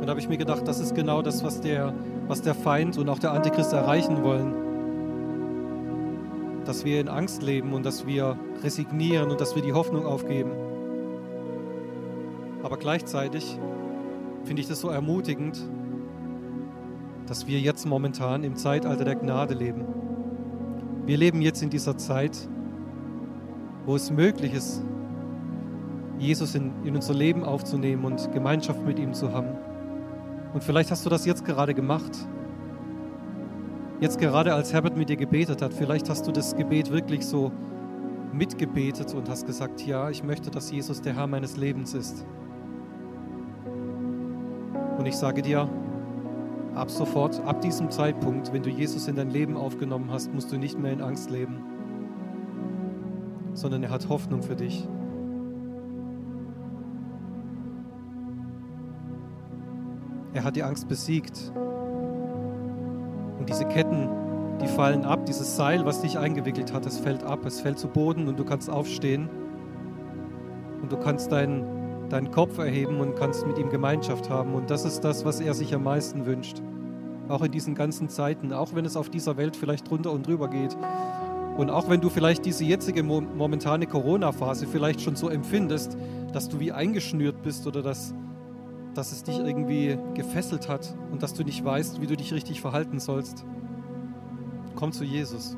[0.01, 1.95] Und da habe ich mir gedacht, das ist genau das, was der,
[2.27, 4.55] was der Feind und auch der Antichrist erreichen wollen.
[6.65, 10.51] Dass wir in Angst leben und dass wir resignieren und dass wir die Hoffnung aufgeben.
[12.69, 13.59] Aber gleichzeitig
[14.45, 15.59] finde ich das so ermutigend,
[17.25, 19.87] dass wir jetzt momentan im Zeitalter der Gnade leben.
[21.07, 22.37] Wir leben jetzt in dieser Zeit,
[23.87, 24.83] wo es möglich ist,
[26.19, 29.57] Jesus in, in unser Leben aufzunehmen und Gemeinschaft mit ihm zu haben.
[30.53, 32.19] Und vielleicht hast du das jetzt gerade gemacht.
[33.99, 37.51] Jetzt gerade als Herbert mit dir gebetet hat, vielleicht hast du das Gebet wirklich so
[38.31, 42.27] mitgebetet und hast gesagt, ja, ich möchte, dass Jesus der Herr meines Lebens ist.
[45.09, 45.67] Ich sage dir,
[46.75, 50.59] ab sofort, ab diesem Zeitpunkt, wenn du Jesus in dein Leben aufgenommen hast, musst du
[50.59, 51.65] nicht mehr in Angst leben,
[53.55, 54.87] sondern er hat Hoffnung für dich.
[60.35, 61.53] Er hat die Angst besiegt.
[63.39, 64.11] Und diese Ketten,
[64.61, 67.89] die fallen ab, dieses Seil, was dich eingewickelt hat, es fällt ab, es fällt zu
[67.89, 69.31] Boden und du kannst aufstehen
[70.83, 71.78] und du kannst deinen
[72.09, 74.55] deinen Kopf erheben und kannst mit ihm Gemeinschaft haben.
[74.55, 76.63] Und das ist das, was er sich am meisten wünscht.
[77.29, 80.49] Auch in diesen ganzen Zeiten, auch wenn es auf dieser Welt vielleicht drunter und drüber
[80.49, 80.77] geht.
[81.59, 85.97] Und auch wenn du vielleicht diese jetzige momentane Corona-Phase vielleicht schon so empfindest,
[86.33, 88.15] dass du wie eingeschnürt bist oder dass,
[88.95, 92.61] dass es dich irgendwie gefesselt hat und dass du nicht weißt, wie du dich richtig
[92.61, 93.45] verhalten sollst.
[94.77, 95.57] Komm zu Jesus.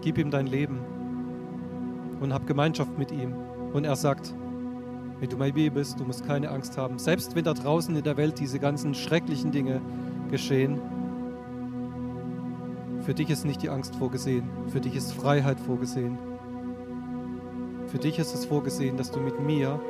[0.00, 0.80] Gib ihm dein Leben
[2.20, 3.34] und hab Gemeinschaft mit ihm.
[3.74, 4.34] Und er sagt,
[5.20, 6.98] wenn du mein Baby bist, du musst keine Angst haben.
[6.98, 9.80] Selbst wenn da draußen in der Welt diese ganzen schrecklichen Dinge
[10.30, 10.80] geschehen,
[13.02, 16.18] für dich ist nicht die Angst vorgesehen, für dich ist Freiheit vorgesehen.
[17.86, 19.80] Für dich ist es vorgesehen, dass du mit mir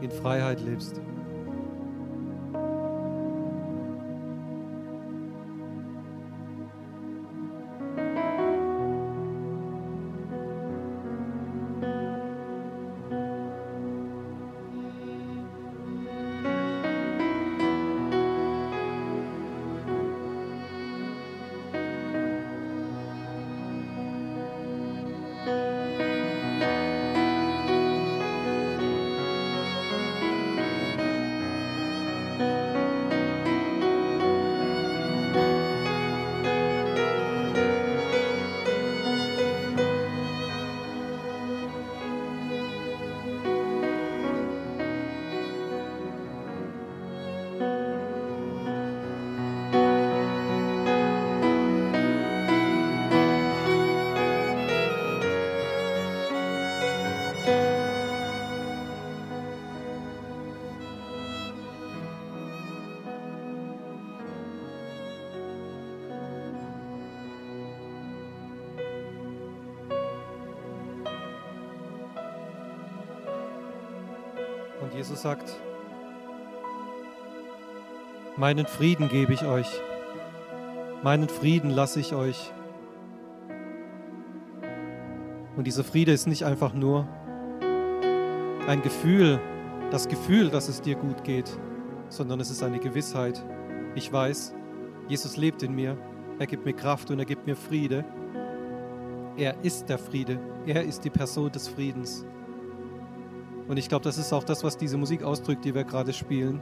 [0.00, 1.00] in Freiheit lebst.
[75.06, 75.56] Jesus sagt,
[78.36, 79.68] meinen Frieden gebe ich euch,
[81.04, 82.50] meinen Frieden lasse ich euch.
[85.56, 87.06] Und dieser Friede ist nicht einfach nur
[88.66, 89.38] ein Gefühl,
[89.92, 91.56] das Gefühl, dass es dir gut geht,
[92.08, 93.40] sondern es ist eine Gewissheit.
[93.94, 94.56] Ich weiß,
[95.06, 95.96] Jesus lebt in mir,
[96.40, 98.04] er gibt mir Kraft und er gibt mir Friede.
[99.36, 102.26] Er ist der Friede, er ist die Person des Friedens.
[103.68, 106.60] Und ich glaube, das ist auch das, was diese Musik ausdrückt, die wir gerade spielen.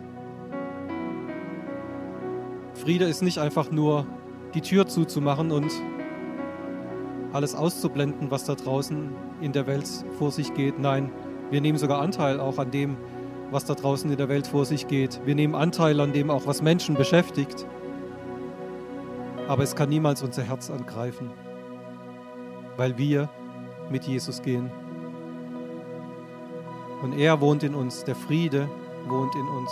[2.74, 4.06] Friede ist nicht einfach nur
[4.54, 5.70] die Tür zuzumachen und
[7.32, 9.10] alles auszublenden, was da draußen
[9.40, 10.78] in der Welt vor sich geht.
[10.78, 11.10] Nein,
[11.50, 12.96] wir nehmen sogar Anteil auch an dem,
[13.50, 15.20] was da draußen in der Welt vor sich geht.
[15.24, 17.66] Wir nehmen Anteil an dem auch, was Menschen beschäftigt.
[19.48, 21.30] Aber es kann niemals unser Herz angreifen,
[22.76, 23.28] weil wir
[23.90, 24.70] mit Jesus gehen.
[27.04, 28.66] Und er wohnt in uns, der Friede
[29.06, 29.70] wohnt in uns.